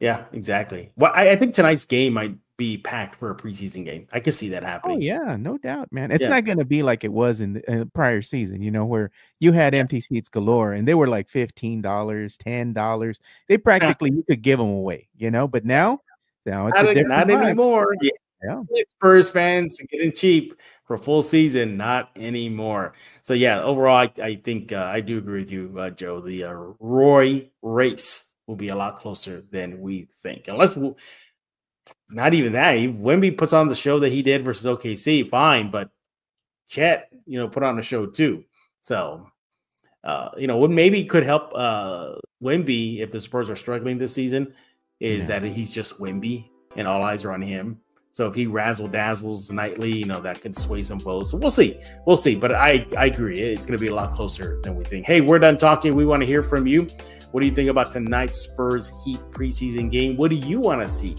Yeah, 0.00 0.24
exactly. 0.32 0.90
Well, 0.96 1.12
I, 1.14 1.30
I 1.30 1.36
think 1.36 1.54
tonight's 1.54 1.84
game 1.84 2.12
might 2.14 2.34
be 2.56 2.76
packed 2.78 3.14
for 3.16 3.30
a 3.30 3.36
preseason 3.36 3.84
game. 3.84 4.06
I 4.12 4.20
can 4.20 4.32
see 4.32 4.48
that 4.50 4.62
happening. 4.64 4.98
Oh 4.98 5.10
happening. 5.10 5.28
yeah, 5.30 5.36
no 5.36 5.58
doubt, 5.58 5.92
man. 5.92 6.10
It's 6.10 6.22
Yeah. 6.22 6.28
not 6.30 6.44
going 6.44 6.58
to 6.58 6.64
be 6.64 6.82
like 6.82 7.04
it 7.04 7.12
was 7.12 7.40
in 7.40 7.54
the 7.54 7.82
uh, 7.82 7.84
prior 7.94 8.20
season, 8.22 8.62
you 8.62 8.70
know, 8.70 8.84
where 8.84 9.10
you 9.40 9.52
had 9.52 9.74
empty 9.74 10.00
seats 10.00 10.28
galore, 10.28 10.72
and 10.72 10.86
they 10.86 10.94
were 10.94 11.06
like 11.08 11.28
fifteen 11.28 11.82
dollars, 11.82 12.36
ten 12.36 12.72
dollars. 12.72 13.18
They 13.48 13.58
practically 13.58 14.10
you 14.10 14.22
could 14.28 14.42
give 14.42 14.58
them 14.58 14.68
away, 14.68 15.08
you 15.16 15.30
know. 15.30 15.46
But 15.48 15.64
now, 15.64 16.00
now 16.46 16.66
it's 16.68 16.76
Not, 16.76 16.86
a 16.86 16.88
a- 16.90 16.94
different 16.94 17.08
not 17.16 17.26
vibe. 17.28 17.44
anymore. 17.44 17.94
Yeah. 18.00 18.10
Yeah. 18.44 18.62
Spurs 18.98 19.30
fans 19.30 19.80
getting 19.90 20.12
cheap 20.12 20.54
for 20.86 20.96
full 20.96 21.24
season, 21.24 21.76
not 21.76 22.10
anymore. 22.16 22.92
So 23.24 23.34
yeah, 23.34 23.60
overall, 23.62 23.96
I, 23.96 24.12
I 24.22 24.34
think 24.36 24.72
uh, 24.72 24.88
I 24.92 25.00
do 25.00 25.18
agree 25.18 25.40
with 25.40 25.50
you, 25.50 25.74
uh, 25.76 25.90
Joe. 25.90 26.20
The 26.20 26.44
uh, 26.44 26.52
Roy 26.78 27.50
race 27.62 28.27
will 28.48 28.56
be 28.56 28.68
a 28.68 28.74
lot 28.74 28.98
closer 28.98 29.44
than 29.52 29.78
we 29.80 30.08
think, 30.22 30.48
unless 30.48 30.74
we, 30.76 30.92
not 32.10 32.32
even 32.34 32.54
that. 32.54 32.76
He- 32.76 32.88
Wemby 32.88 33.36
puts 33.36 33.52
on 33.52 33.68
the 33.68 33.76
show 33.76 34.00
that 34.00 34.10
he 34.10 34.22
did 34.22 34.42
versus 34.42 34.66
OKC, 34.66 35.28
fine, 35.28 35.70
but 35.70 35.90
Chet, 36.68 37.10
you 37.26 37.38
know, 37.38 37.46
put 37.46 37.62
on 37.62 37.78
a 37.78 37.82
show 37.82 38.06
too. 38.06 38.44
So, 38.80 39.28
uh, 40.02 40.30
you 40.38 40.46
know, 40.46 40.56
what 40.56 40.70
maybe 40.70 41.04
could 41.04 41.24
help 41.24 41.52
uh 41.54 42.14
Wemby 42.42 43.00
if 43.00 43.12
the 43.12 43.20
Spurs 43.20 43.50
are 43.50 43.56
struggling 43.56 43.98
this 43.98 44.14
season 44.14 44.54
is 44.98 45.28
Yeah. 45.28 45.38
that 45.40 45.48
he's 45.48 45.70
just 45.70 45.98
Wimby 46.00 46.48
and 46.76 46.88
all 46.88 47.02
eyes 47.02 47.24
are 47.24 47.32
on 47.32 47.42
him. 47.42 47.80
So 48.18 48.26
if 48.26 48.34
he 48.34 48.48
razzle 48.48 48.88
dazzles 48.88 49.52
nightly, 49.52 49.92
you 49.92 50.04
know, 50.04 50.20
that 50.22 50.40
could 50.40 50.58
sway 50.58 50.82
some 50.82 50.98
votes. 50.98 51.30
So 51.30 51.36
we'll 51.36 51.52
see. 51.52 51.80
We'll 52.04 52.16
see. 52.16 52.34
But 52.34 52.52
I, 52.52 52.84
I 52.96 53.06
agree. 53.06 53.38
It's 53.38 53.64
going 53.64 53.78
to 53.78 53.80
be 53.80 53.92
a 53.92 53.94
lot 53.94 54.12
closer 54.12 54.60
than 54.64 54.74
we 54.74 54.82
think. 54.82 55.06
Hey, 55.06 55.20
we're 55.20 55.38
done 55.38 55.56
talking. 55.56 55.94
We 55.94 56.04
want 56.04 56.22
to 56.22 56.26
hear 56.26 56.42
from 56.42 56.66
you. 56.66 56.88
What 57.30 57.42
do 57.42 57.46
you 57.46 57.52
think 57.52 57.68
about 57.68 57.92
tonight's 57.92 58.34
Spurs 58.34 58.90
Heat 59.04 59.20
preseason 59.30 59.88
game? 59.88 60.16
What 60.16 60.32
do 60.32 60.36
you 60.36 60.58
want 60.58 60.82
to 60.82 60.88
see 60.88 61.14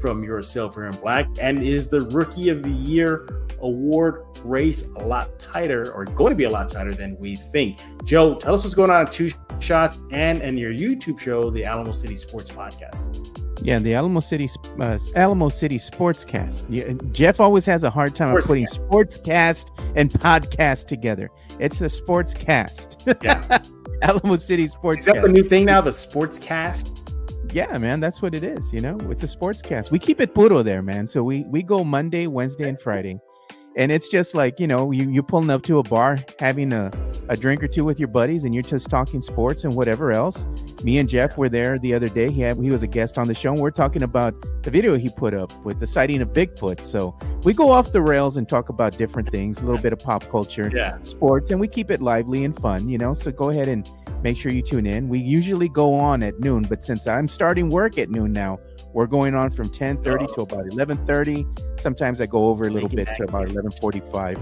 from 0.00 0.22
your 0.22 0.44
silver 0.44 0.86
and 0.86 1.00
black? 1.00 1.26
And 1.40 1.60
is 1.60 1.88
the 1.88 2.02
Rookie 2.02 2.50
of 2.50 2.62
the 2.62 2.70
Year 2.70 3.26
award 3.58 4.22
race 4.44 4.82
a 4.94 5.04
lot 5.04 5.40
tighter 5.40 5.92
or 5.92 6.04
going 6.04 6.30
to 6.30 6.36
be 6.36 6.44
a 6.44 6.50
lot 6.50 6.68
tighter 6.68 6.94
than 6.94 7.18
we 7.18 7.34
think? 7.34 7.80
Joe, 8.04 8.36
tell 8.36 8.54
us 8.54 8.62
what's 8.62 8.76
going 8.76 8.92
on 8.92 9.08
at 9.08 9.12
Two 9.12 9.28
Shots 9.58 9.98
and 10.12 10.40
and 10.40 10.56
your 10.56 10.72
YouTube 10.72 11.18
show, 11.18 11.50
the 11.50 11.64
Alamo 11.64 11.90
City 11.90 12.14
Sports 12.14 12.52
Podcast. 12.52 13.43
Yeah, 13.62 13.78
the 13.78 13.94
Alamo 13.94 14.20
City 14.20 14.48
uh, 14.80 14.98
Alamo 15.16 15.48
City 15.48 15.78
Sportscast. 15.78 16.64
Yeah, 16.68 16.92
Jeff 17.12 17.40
always 17.40 17.64
has 17.66 17.84
a 17.84 17.90
hard 17.90 18.14
time 18.14 18.36
of 18.36 18.44
putting 18.44 18.66
sportscast 18.66 19.70
and 19.96 20.10
podcast 20.10 20.86
together. 20.86 21.30
It's 21.58 21.78
the 21.78 21.86
Sportscast. 21.86 23.22
Yeah. 23.22 23.58
Alamo 24.02 24.36
City 24.36 24.64
Is 24.64 24.72
that 24.74 24.82
the 24.82 24.88
Sportscast. 24.88 25.32
new 25.32 25.44
thing 25.48 25.64
now, 25.66 25.80
the 25.80 25.90
Sportscast? 25.90 27.00
Yeah, 27.54 27.78
man, 27.78 28.00
that's 28.00 28.20
what 28.20 28.34
it 28.34 28.42
is. 28.42 28.72
You 28.72 28.80
know, 28.80 28.98
it's 29.10 29.22
a 29.22 29.28
sportscast. 29.28 29.92
We 29.92 30.00
keep 30.00 30.20
it 30.20 30.34
puro 30.34 30.62
there, 30.64 30.82
man. 30.82 31.06
So 31.06 31.22
we 31.22 31.44
we 31.44 31.62
go 31.62 31.84
Monday, 31.84 32.26
Wednesday, 32.26 32.68
and 32.68 32.80
Friday, 32.80 33.20
and 33.76 33.90
it's 33.92 34.08
just 34.08 34.34
like 34.34 34.58
you 34.60 34.66
know, 34.66 34.90
you 34.90 35.10
you're 35.10 35.22
pulling 35.22 35.50
up 35.50 35.62
to 35.64 35.78
a 35.78 35.82
bar, 35.82 36.18
having 36.38 36.72
a 36.72 36.90
a 37.28 37.36
drink 37.36 37.62
or 37.62 37.68
two 37.68 37.84
with 37.84 37.98
your 37.98 38.08
buddies, 38.08 38.44
and 38.44 38.54
you're 38.54 38.62
just 38.62 38.88
talking 38.90 39.20
sports 39.20 39.64
and 39.64 39.74
whatever 39.74 40.12
else. 40.12 40.46
Me 40.82 40.98
and 40.98 41.08
Jeff 41.08 41.36
were 41.38 41.48
there 41.48 41.78
the 41.78 41.94
other 41.94 42.08
day. 42.08 42.30
He 42.30 42.42
had 42.42 42.58
he 42.58 42.70
was 42.70 42.82
a 42.82 42.86
guest 42.86 43.16
on 43.18 43.26
the 43.28 43.34
show, 43.34 43.52
and 43.52 43.60
we're 43.60 43.70
talking 43.70 44.02
about 44.02 44.34
the 44.62 44.70
video 44.70 44.96
he 44.96 45.08
put 45.10 45.34
up 45.34 45.52
with 45.64 45.80
the 45.80 45.86
sighting 45.86 46.20
of 46.22 46.28
Bigfoot. 46.32 46.84
So 46.84 47.16
we 47.42 47.52
go 47.54 47.70
off 47.70 47.92
the 47.92 48.02
rails 48.02 48.36
and 48.36 48.48
talk 48.48 48.68
about 48.68 48.96
different 48.98 49.30
things, 49.30 49.62
a 49.62 49.66
little 49.66 49.80
bit 49.80 49.92
of 49.92 49.98
pop 49.98 50.28
culture, 50.30 50.70
Yeah. 50.74 50.98
sports, 51.02 51.50
and 51.50 51.58
we 51.60 51.68
keep 51.68 51.90
it 51.90 52.00
lively 52.02 52.44
and 52.44 52.54
fun. 52.58 52.88
You 52.88 52.98
know, 52.98 53.12
so 53.14 53.30
go 53.30 53.50
ahead 53.50 53.68
and 53.68 53.88
make 54.22 54.36
sure 54.36 54.50
you 54.52 54.62
tune 54.62 54.86
in. 54.86 55.08
We 55.08 55.18
usually 55.18 55.68
go 55.68 55.94
on 55.94 56.22
at 56.22 56.38
noon, 56.40 56.64
but 56.68 56.82
since 56.84 57.06
I'm 57.06 57.28
starting 57.28 57.68
work 57.68 57.98
at 57.98 58.10
noon 58.10 58.32
now, 58.32 58.58
we're 58.94 59.06
going 59.06 59.34
on 59.34 59.50
from 59.50 59.68
10:30 59.68 60.32
to 60.34 60.42
about 60.42 60.64
11:30. 60.66 61.46
Sometimes 61.78 62.20
I 62.20 62.26
go 62.26 62.46
over 62.46 62.66
a 62.66 62.70
little 62.70 62.88
bit 62.88 63.08
to 63.16 63.24
about 63.24 63.48
11:45. 63.48 64.38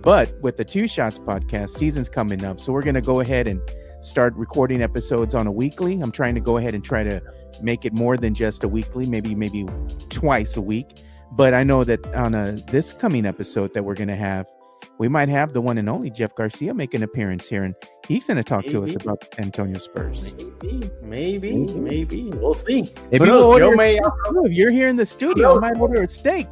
But 0.00 0.32
with 0.40 0.56
the 0.56 0.64
Two 0.64 0.86
Shots 0.86 1.18
podcast, 1.18 1.70
season's 1.70 2.08
coming 2.08 2.44
up, 2.44 2.60
so 2.60 2.72
we're 2.72 2.82
going 2.82 2.94
to 2.94 3.00
go 3.00 3.20
ahead 3.20 3.48
and 3.48 3.60
start 4.00 4.32
recording 4.36 4.80
episodes 4.80 5.34
on 5.34 5.48
a 5.48 5.52
weekly. 5.52 6.00
I'm 6.00 6.12
trying 6.12 6.36
to 6.36 6.40
go 6.40 6.56
ahead 6.56 6.74
and 6.74 6.84
try 6.84 7.02
to 7.02 7.20
make 7.60 7.84
it 7.84 7.92
more 7.92 8.16
than 8.16 8.32
just 8.32 8.62
a 8.62 8.68
weekly, 8.68 9.06
maybe 9.06 9.34
maybe 9.34 9.66
twice 10.08 10.56
a 10.56 10.62
week. 10.62 11.02
But 11.32 11.52
I 11.52 11.64
know 11.64 11.82
that 11.84 12.06
on 12.14 12.34
a 12.34 12.52
this 12.70 12.92
coming 12.92 13.26
episode 13.26 13.74
that 13.74 13.84
we're 13.84 13.96
going 13.96 14.08
to 14.08 14.16
have, 14.16 14.46
we 14.98 15.08
might 15.08 15.28
have 15.28 15.52
the 15.52 15.60
one 15.60 15.76
and 15.76 15.88
only 15.88 16.10
Jeff 16.10 16.34
Garcia 16.36 16.72
make 16.72 16.94
an 16.94 17.02
appearance 17.02 17.48
here, 17.48 17.64
and 17.64 17.74
He's 18.08 18.26
going 18.26 18.38
to 18.38 18.42
talk 18.42 18.64
maybe. 18.64 18.72
to 18.72 18.84
us 18.84 18.94
about 18.94 19.20
the 19.20 19.26
San 19.36 19.44
Antonio 19.44 19.78
Spurs. 19.78 20.32
Maybe, 20.62 20.90
maybe, 21.02 21.52
maybe. 21.52 21.74
maybe. 21.74 22.30
We'll 22.38 22.54
see. 22.54 22.90
If, 23.10 23.20
you 23.20 23.26
knows, 23.26 23.58
Joe 23.58 23.72
may, 23.72 23.98
if 23.98 24.52
you're 24.52 24.70
here 24.70 24.88
in 24.88 24.96
the 24.96 25.04
studio, 25.04 25.58
I 25.58 25.60
might 25.60 25.78
order 25.78 26.02
a 26.02 26.08
steak. 26.08 26.48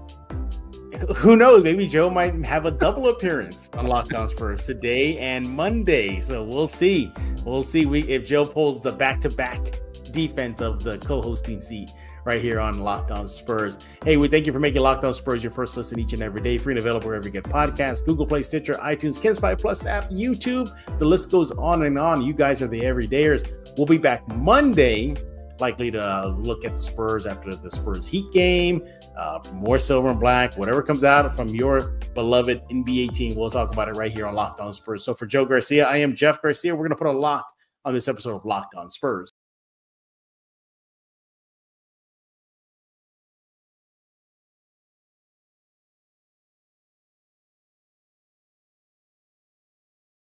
Who 1.16 1.34
knows? 1.34 1.64
Maybe 1.64 1.88
Joe 1.88 2.10
might 2.10 2.44
have 2.44 2.66
a 2.66 2.70
double 2.70 3.08
appearance 3.08 3.70
on 3.72 3.86
Locked 3.86 4.12
On 4.12 4.28
Spurs 4.28 4.66
today 4.66 5.16
and 5.16 5.48
Monday. 5.48 6.20
So 6.20 6.44
we'll 6.44 6.68
see. 6.68 7.10
We'll 7.42 7.62
see 7.62 7.86
we, 7.86 8.02
if 8.02 8.26
Joe 8.26 8.44
pulls 8.44 8.82
the 8.82 8.92
back-to-back 8.92 9.80
defense 10.10 10.60
of 10.60 10.82
the 10.82 10.98
co-hosting 10.98 11.62
seat 11.62 11.90
right 12.26 12.42
here 12.42 12.58
on 12.58 12.80
Locked 12.80 13.12
On 13.12 13.28
Spurs. 13.28 13.78
Hey, 14.04 14.16
we 14.16 14.26
thank 14.26 14.46
you 14.46 14.52
for 14.52 14.58
making 14.58 14.82
Locked 14.82 15.04
On 15.04 15.14
Spurs 15.14 15.42
your 15.42 15.52
first 15.52 15.76
listen 15.76 15.98
each 15.98 16.12
and 16.12 16.22
every 16.22 16.40
day. 16.40 16.58
Free 16.58 16.72
and 16.72 16.78
available 16.78 17.06
wherever 17.06 17.24
you 17.24 17.30
get 17.30 17.44
podcasts, 17.44 18.04
Google 18.04 18.26
Play, 18.26 18.42
Stitcher, 18.42 18.74
iTunes, 18.74 19.20
KENS 19.20 19.38
5 19.38 19.58
Plus 19.58 19.86
app, 19.86 20.10
YouTube. 20.10 20.68
The 20.98 21.04
list 21.04 21.30
goes 21.30 21.52
on 21.52 21.84
and 21.84 21.96
on. 21.98 22.22
You 22.22 22.34
guys 22.34 22.60
are 22.60 22.68
the 22.68 22.80
everydayers. 22.80 23.48
We'll 23.78 23.86
be 23.86 23.98
back 23.98 24.26
Monday 24.34 25.14
likely 25.60 25.90
to 25.90 26.36
look 26.40 26.64
at 26.64 26.76
the 26.76 26.82
Spurs 26.82 27.24
after 27.24 27.54
the 27.54 27.70
Spurs 27.70 28.06
Heat 28.06 28.30
game, 28.32 28.86
uh, 29.16 29.38
more 29.54 29.78
silver 29.78 30.08
and 30.08 30.20
black, 30.20 30.54
whatever 30.56 30.82
comes 30.82 31.04
out 31.04 31.34
from 31.34 31.48
your 31.48 31.98
beloved 32.14 32.60
NBA 32.70 33.14
team. 33.14 33.36
We'll 33.36 33.50
talk 33.50 33.72
about 33.72 33.88
it 33.88 33.96
right 33.96 34.12
here 34.12 34.26
on 34.26 34.34
Locked 34.34 34.60
On 34.60 34.72
Spurs. 34.72 35.04
So 35.04 35.14
for 35.14 35.24
Joe 35.26 35.44
Garcia, 35.44 35.86
I 35.86 35.98
am 35.98 36.14
Jeff 36.14 36.42
Garcia. 36.42 36.74
We're 36.74 36.86
going 36.86 36.90
to 36.90 36.96
put 36.96 37.06
a 37.06 37.12
lock 37.12 37.46
on 37.84 37.94
this 37.94 38.08
episode 38.08 38.34
of 38.34 38.44
Locked 38.44 38.74
On 38.74 38.90
Spurs. 38.90 39.32